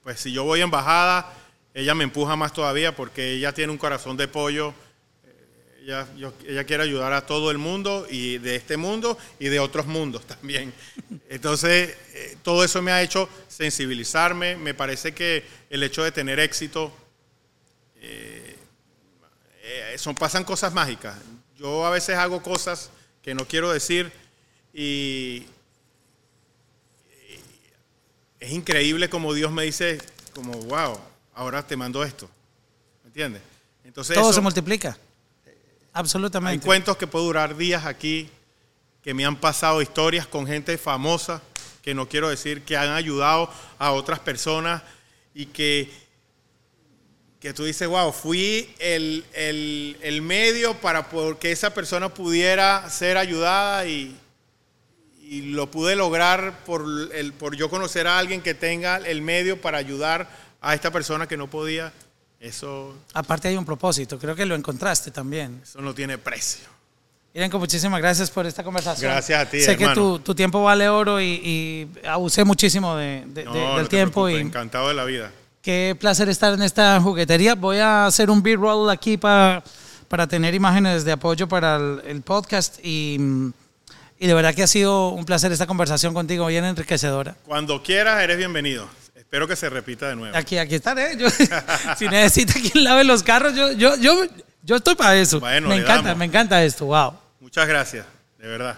[0.08, 1.34] pues si yo voy a embajada,
[1.74, 4.74] ella me empuja más todavía porque ella tiene un corazón de pollo.
[5.26, 6.08] Eh,
[6.48, 10.26] Ella, quiere ayudar a todo el mundo y de este mundo y de otros mundos
[10.26, 10.74] también.
[11.28, 14.56] Entonces, eh, todo eso me ha hecho sensibilizarme.
[14.56, 16.90] Me parece que el hecho de tener éxito
[17.98, 18.56] eh,
[19.98, 21.18] son, pasan cosas mágicas.
[21.58, 24.10] Yo a veces hago cosas que no quiero decir
[24.74, 25.48] y
[28.40, 30.00] es increíble como Dios me dice,
[30.34, 31.00] como, wow,
[31.34, 32.30] ahora te mando esto.
[33.04, 33.42] ¿Me entiendes?
[33.84, 34.98] Entonces, Todo eso- se multiplica.
[35.46, 35.54] hay
[35.94, 36.66] Absolutamente.
[36.66, 38.30] cuentos que puedo durar días aquí,
[39.02, 41.42] que me han pasado historias con gente famosa,
[41.82, 43.50] que no quiero decir que han ayudado
[43.80, 44.84] a otras personas
[45.34, 45.90] y que,
[47.40, 51.08] que tú dices, wow, fui el, el- el medio para
[51.40, 54.16] que esa persona pudiera ser ayudada y,
[55.30, 56.84] y lo pude lograr por,
[57.14, 60.30] el, por yo conocer a alguien que tenga el medio para ayudar
[60.62, 61.92] a esta persona que no podía.
[62.40, 65.60] Eso, Aparte hay un propósito, creo que lo encontraste también.
[65.64, 66.66] eso no tiene precio.
[67.34, 69.12] Irenco, muchísimas gracias por esta conversación.
[69.12, 70.02] Gracias a ti, Sé que hermano.
[70.02, 73.88] tu, tu tiempo vale oro y, y abusé muchísimo de, de- No, de- no del
[73.90, 74.30] te tiempo.
[74.30, 75.32] y encantado de la vida.
[75.62, 77.54] Qué placer estar en esta juguetería.
[77.56, 79.64] Voy a hacer un B-roll aquí para,
[80.08, 83.52] para tener imágenes de apoyo para el, el podcast y, mm,
[84.20, 87.36] y de verdad que ha sido un placer esta conversación contigo, bien enriquecedora.
[87.46, 88.88] Cuando quieras, eres bienvenido.
[89.16, 90.38] Espero que se repita de nuevo.
[90.38, 91.18] Aquí, aquí estaré.
[91.18, 91.28] Yo,
[91.98, 94.26] si necesita quien lave los carros, yo, yo, yo,
[94.64, 95.40] yo estoy para eso.
[95.40, 96.18] Bueno, me encanta, damos.
[96.18, 96.86] me encanta esto.
[96.86, 97.14] Wow.
[97.40, 98.06] Muchas gracias,
[98.38, 98.78] de verdad.